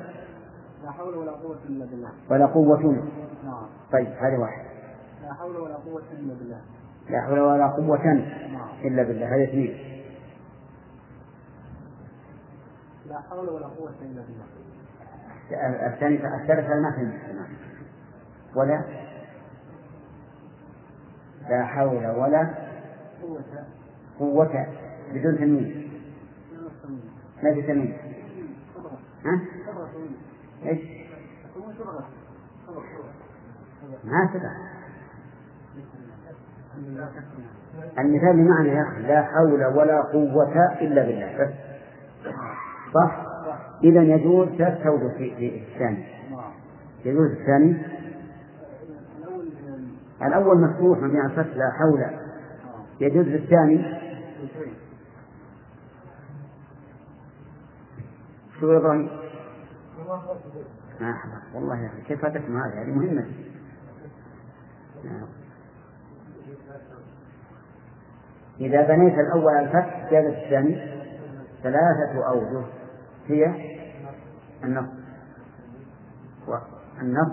[0.83, 2.11] لا حول ولا قوة إلا بالله.
[2.29, 2.81] ولا قوة.
[3.43, 3.67] نعم.
[3.91, 4.65] طيب هذه واحد.
[5.21, 6.61] لا حول ولا قوة إلا بالله.
[7.09, 8.69] لا حول ولا قوة نعم.
[8.83, 9.35] إلا بالله.
[9.35, 10.03] هذا اثنين.
[13.09, 14.45] لا حول ولا قوة إلا بالله.
[15.51, 17.47] الثاني الثالث ما فهمت.
[18.55, 18.81] ولا
[21.49, 22.53] لا حول ولا
[24.19, 24.67] قوة
[25.13, 25.91] بدون تسمين
[27.43, 27.93] ما في صبغة
[29.25, 29.41] ها؟
[30.65, 30.79] إيش؟
[34.03, 34.49] ما سبق
[37.99, 41.53] المثال بمعنى يا أخي لا حول ولا قوة إلا بالله بس
[42.93, 43.26] صح؟
[43.83, 46.05] إذا يجوز ثلاث توجه في الثاني.
[46.31, 46.51] نعم.
[47.05, 47.77] يجوز الثاني؟
[50.21, 51.99] الأول مفتوح مبني على الفتح لا حول.
[51.99, 52.11] نعم.
[52.99, 53.77] يجوز الثاني؟
[54.53, 54.73] شيء.
[58.59, 59.09] شو يا إبراهيم؟
[61.01, 63.25] ما أحضر والله يا أخي كيف هذه هذه مهمة.
[65.03, 65.27] نعم.
[68.59, 70.97] إذا بنيت الأول الفتح زاد الثاني.
[71.63, 72.65] ثلاثة أوجه.
[73.27, 73.45] هي
[74.63, 74.89] النص
[76.47, 77.31] والنص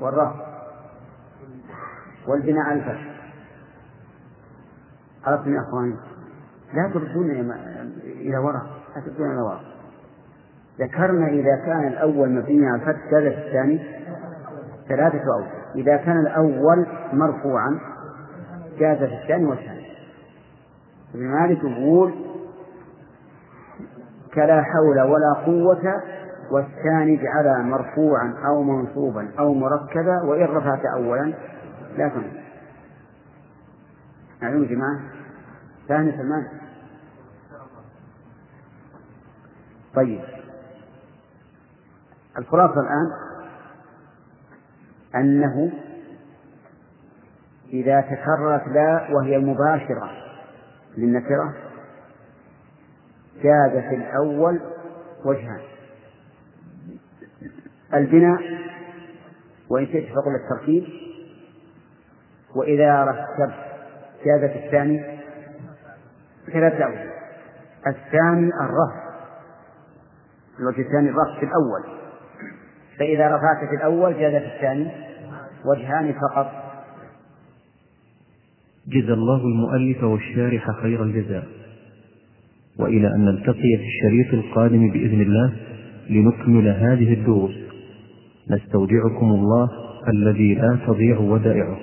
[0.00, 0.56] والرفع.
[2.28, 3.16] والبناء على الفتح
[5.24, 5.96] عرفتم يا أخواني؟
[6.74, 7.30] لا تردون
[8.04, 8.66] إلى وراء.
[8.96, 9.64] لا تردون إلى وراء.
[10.80, 13.80] ذكرنا إذا كان الأول مبني على الفتح زاد الثاني
[14.88, 17.80] ثلاثة أوجه إذا كان الأول مرفوعا
[18.78, 19.86] جاز في الثاني والثاني.
[21.14, 22.14] ابن مالك يقول
[24.36, 26.02] كلا حول ولا قوة
[26.50, 31.34] والثاني اجعلها مرفوعا أو منصوبا أو مركبا وإن رفعت أولا
[31.96, 32.46] لا تنصب
[34.42, 35.00] معلوم يا جماعة.
[35.88, 36.46] ثاني سلمان.
[39.94, 40.20] طيب.
[42.38, 43.10] الخلاصة الآن
[45.14, 45.72] أنه
[47.72, 50.10] إذا تكررت لا وهي مباشرة
[50.96, 51.54] للنكرة
[53.42, 54.60] جاز في الأول
[55.24, 55.60] وجهان.
[57.94, 58.40] البناء
[59.70, 60.84] وإن شئت فقل التركيب
[62.56, 63.54] وإذا رتبت
[64.24, 65.18] جاز في الثاني
[66.52, 67.12] ثلاثة أوجه
[67.86, 69.06] الثاني الرفع
[70.60, 71.96] الوجه الثاني الرفع في الأول.
[72.98, 74.90] فإذا رفعت في الأول جاز في الثاني
[75.64, 76.52] وجهان فقط.
[78.86, 81.65] جزى الله المؤلف والشارح خير الجزاء.
[82.78, 85.52] وإلى أن نلتقي في الشريط القادم بإذن الله
[86.10, 87.54] لنكمل هذه الدروس.
[88.50, 89.70] نستودعكم الله
[90.08, 91.78] الذي لا تضيع ودائعه.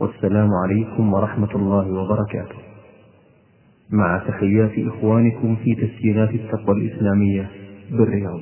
[0.00, 2.56] والسلام عليكم ورحمة الله وبركاته.
[3.90, 7.50] مع تحيات إخوانكم في تسجيلات التقوى الإسلامية
[7.90, 8.40] بالرياض.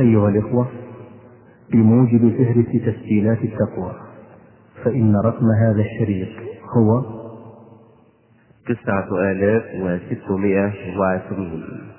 [0.00, 0.68] أيها الإخوة
[1.72, 3.92] بموجب فهرس تسجيلات التقوى
[4.84, 6.28] فإن رقم هذا الشريط
[6.76, 7.23] هو
[8.66, 11.93] تسعة آلاف وستمائة وعشرين.